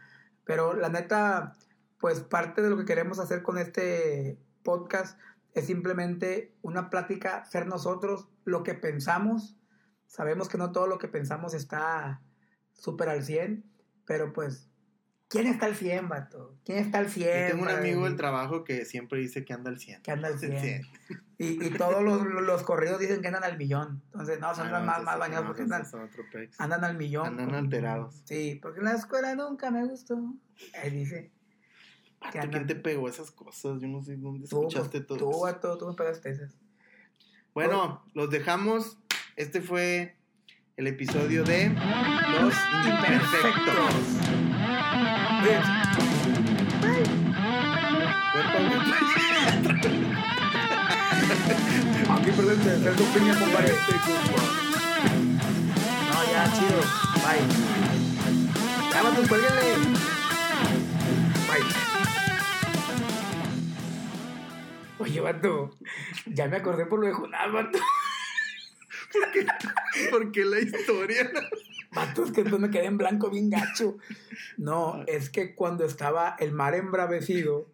Pero 0.45 0.73
la 0.73 0.89
neta, 0.89 1.53
pues 1.99 2.21
parte 2.21 2.61
de 2.61 2.69
lo 2.69 2.77
que 2.77 2.85
queremos 2.85 3.19
hacer 3.19 3.43
con 3.43 3.57
este 3.57 4.37
podcast 4.63 5.19
es 5.53 5.65
simplemente 5.65 6.55
una 6.61 6.89
plática, 6.89 7.45
ser 7.45 7.67
nosotros 7.67 8.29
lo 8.45 8.63
que 8.63 8.73
pensamos. 8.75 9.57
Sabemos 10.05 10.49
que 10.49 10.57
no 10.57 10.71
todo 10.71 10.87
lo 10.87 10.97
que 10.97 11.07
pensamos 11.07 11.53
está 11.53 12.21
súper 12.73 13.09
al 13.09 13.23
100, 13.23 13.63
pero 14.05 14.33
pues, 14.33 14.69
¿quién 15.27 15.47
está 15.47 15.65
al 15.67 15.75
100, 15.75 16.09
vato? 16.09 16.57
¿Quién 16.65 16.79
está 16.79 16.99
al 16.99 17.05
Yo 17.07 17.11
100? 17.11 17.47
tengo 17.51 17.63
un 17.63 17.69
amigo 17.69 18.05
del 18.05 18.15
trabajo 18.15 18.63
que 18.63 18.85
siempre 18.85 19.19
dice 19.19 19.45
que 19.45 19.53
anda 19.53 19.69
al 19.69 19.79
100. 19.79 20.01
que 20.01 20.11
anda 20.11 20.27
al 20.29 20.39
100. 20.39 20.61
Sí. 20.61 20.81
Y, 21.37 21.65
y 21.65 21.69
todos 21.71 22.03
los, 22.03 22.21
los 22.25 22.63
corridos 22.63 22.99
dicen 22.99 23.21
que 23.21 23.27
andan 23.27 23.43
al 23.43 23.57
millón. 23.57 24.01
Entonces, 24.05 24.39
no, 24.39 24.53
son 24.53 24.67
Ah, 24.67 24.79
más, 24.81 24.97
no, 24.99 25.03
más, 25.05 25.19
bañados 25.19 25.45
porque 25.47 25.61
andan, 25.63 25.85
andan 26.57 26.83
al 26.83 26.97
millón. 26.97 27.27
Andan 27.27 27.55
alterados. 27.55 28.21
Sí, 28.25 28.59
porque 28.61 28.79
en 28.79 28.85
la 28.85 28.93
escuela 28.93 29.35
nunca 29.35 29.71
me 29.71 29.85
gustó. 29.85 30.17
Ahí 30.81 30.91
dice. 30.91 31.31
Vato, 32.21 32.39
que 32.39 32.49
¿Quién 32.49 32.67
te 32.67 32.75
pegó 32.75 33.07
esas 33.07 33.31
cosas? 33.31 33.79
Yo 33.81 33.87
no 33.87 34.03
sé 34.03 34.17
dónde 34.17 34.47
Tú, 34.47 34.67
escuchaste 34.67 35.01
todo. 35.01 35.17
tú, 35.17 35.29
eso. 35.31 35.39
vato, 35.41 35.77
tú 35.77 35.87
me 35.87 35.93
pegaste 35.93 36.31
esas. 36.31 36.53
Bueno, 37.53 38.03
los 38.13 38.29
dejamos. 38.29 38.97
Este 39.35 39.61
fue 39.61 40.15
el 40.77 40.87
episodio 40.87 41.43
de 41.43 41.69
Los 41.69 42.53
Imperfectos. 42.85 43.95
Aquí 52.09 52.31
presente, 52.31 52.79
Celso 52.83 53.03
Piña, 53.13 53.37
compadre. 53.39 53.73
No, 56.09 56.19
ya, 56.31 56.41
chido. 56.53 56.79
Bye. 57.23 57.45
Ya, 58.93 58.99
vato, 59.03 59.21
cuélguenle. 59.27 59.69
Oye, 65.09 65.21
vato, 65.21 65.71
ya 66.27 66.47
me 66.47 66.57
acordé 66.57 66.85
por 66.85 66.99
lo 66.99 67.07
de 67.07 67.13
Jonás, 67.13 67.51
vato. 67.51 67.79
¿Por 70.11 70.31
qué 70.31 70.45
la 70.45 70.59
historia? 70.59 71.31
Vato, 71.91 72.25
es 72.25 72.31
que 72.31 72.41
entonces 72.41 72.59
me 72.59 72.69
quedé 72.69 72.85
en 72.85 72.99
blanco 72.99 73.31
bien 73.31 73.49
gacho. 73.49 73.97
No, 74.57 75.03
es 75.07 75.31
que 75.31 75.55
cuando 75.55 75.83
estaba 75.83 76.35
el 76.37 76.51
mar 76.51 76.75
embravecido, 76.75 77.67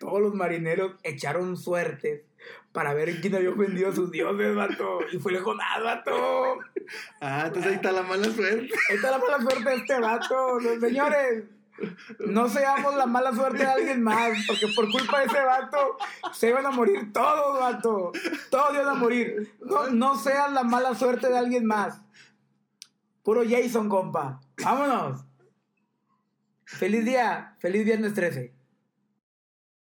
todos 0.00 0.22
los 0.22 0.32
marineros 0.32 0.92
echaron 1.02 1.58
suertes 1.58 2.22
para 2.72 2.94
ver 2.94 3.20
quién 3.20 3.34
había 3.34 3.50
ofendido 3.50 3.90
a 3.90 3.94
sus 3.94 4.10
dioses, 4.10 4.54
vato. 4.54 5.00
Y 5.12 5.18
fue 5.18 5.32
el 5.34 5.42
Jonás, 5.42 5.82
vato. 5.82 6.60
Ah, 7.20 7.44
entonces 7.48 7.72
ahí 7.72 7.76
está 7.76 7.92
la 7.92 8.02
mala 8.02 8.24
suerte. 8.24 8.70
Esta 8.88 8.94
es 8.94 9.02
la 9.02 9.18
mala 9.18 9.40
suerte 9.42 9.68
de 9.68 9.76
este 9.76 10.00
vato. 10.00 10.60
Los 10.60 10.80
señores, 10.80 11.44
no 12.26 12.48
seamos 12.48 12.94
la 12.94 13.06
mala 13.06 13.32
suerte 13.34 13.58
de 13.58 13.70
alguien 13.70 14.02
más, 14.02 14.38
porque 14.46 14.68
por 14.74 14.90
culpa 14.90 15.20
de 15.20 15.26
ese 15.26 15.40
vato 15.40 15.96
se 16.32 16.48
iban 16.48 16.66
a 16.66 16.70
morir 16.70 17.12
todos, 17.12 17.60
vato. 17.60 18.12
Todos 18.50 18.74
iban 18.74 18.88
a 18.88 18.94
morir. 18.94 19.54
No, 19.60 19.90
no 19.90 20.16
seas 20.16 20.52
la 20.52 20.62
mala 20.62 20.94
suerte 20.94 21.28
de 21.28 21.38
alguien 21.38 21.66
más. 21.66 22.00
Puro 23.22 23.42
Jason, 23.48 23.88
compa. 23.88 24.40
Vámonos. 24.62 25.24
Feliz 26.64 27.04
día. 27.04 27.56
Feliz 27.58 27.84
viernes 27.84 28.14
13. 28.14 28.55